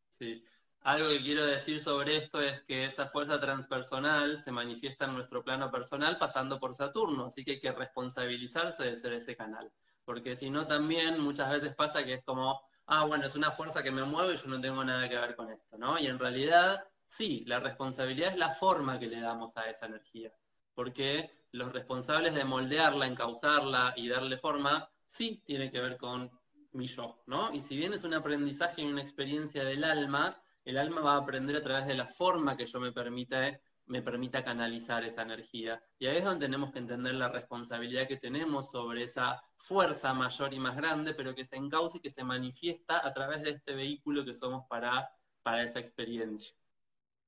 [0.09, 0.43] Sí.
[0.83, 5.43] Algo que quiero decir sobre esto es que esa fuerza transpersonal se manifiesta en nuestro
[5.43, 9.71] plano personal pasando por Saturno, así que hay que responsabilizarse de ser ese canal
[10.05, 13.83] porque si no también muchas veces pasa que es como, ah, bueno, es una fuerza
[13.83, 15.99] que me mueve y yo no tengo nada que ver con esto, ¿no?
[15.99, 20.33] Y en realidad, sí, la responsabilidad es la forma que le damos a esa energía,
[20.73, 26.31] porque los responsables de moldearla, encauzarla y darle forma, sí tiene que ver con
[26.73, 27.53] mi yo, ¿no?
[27.53, 31.17] Y si bien es un aprendizaje y una experiencia del alma, el alma va a
[31.17, 33.59] aprender a través de la forma que yo me permita
[33.91, 35.83] me permita canalizar esa energía.
[35.99, 40.53] Y ahí es donde tenemos que entender la responsabilidad que tenemos sobre esa fuerza mayor
[40.53, 43.73] y más grande, pero que se encauce y que se manifiesta a través de este
[43.73, 45.09] vehículo que somos para,
[45.43, 46.55] para esa experiencia.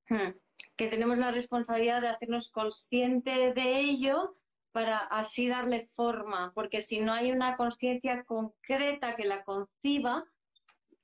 [0.08, 0.32] Hmm.
[0.78, 4.38] Que tenemos la responsabilidad de hacernos consciente de ello
[4.72, 10.24] para así darle forma, porque si no hay una conciencia concreta que la conciba,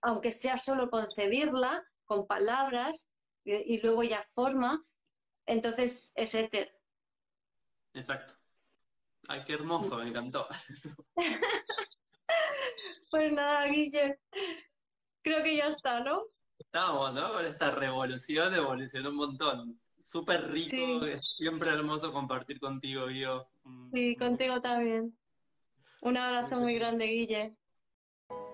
[0.02, 3.12] aunque sea solo concebirla con palabras
[3.44, 4.84] y, y luego ya forma,
[5.46, 6.76] entonces es éter.
[7.94, 8.34] Exacto.
[9.28, 10.48] Ay, qué hermoso, me encantó.
[13.12, 14.20] pues nada, Guille,
[15.22, 16.24] creo que ya está, ¿no?
[16.58, 17.34] Estamos, ¿no?
[17.34, 19.80] Con esta revolución evolucionó un montón.
[20.02, 21.06] Súper rico,
[21.38, 23.48] siempre hermoso compartir contigo, Guillo.
[23.94, 25.16] Sí, contigo también.
[26.02, 27.56] Un abrazo muy grande, Guille.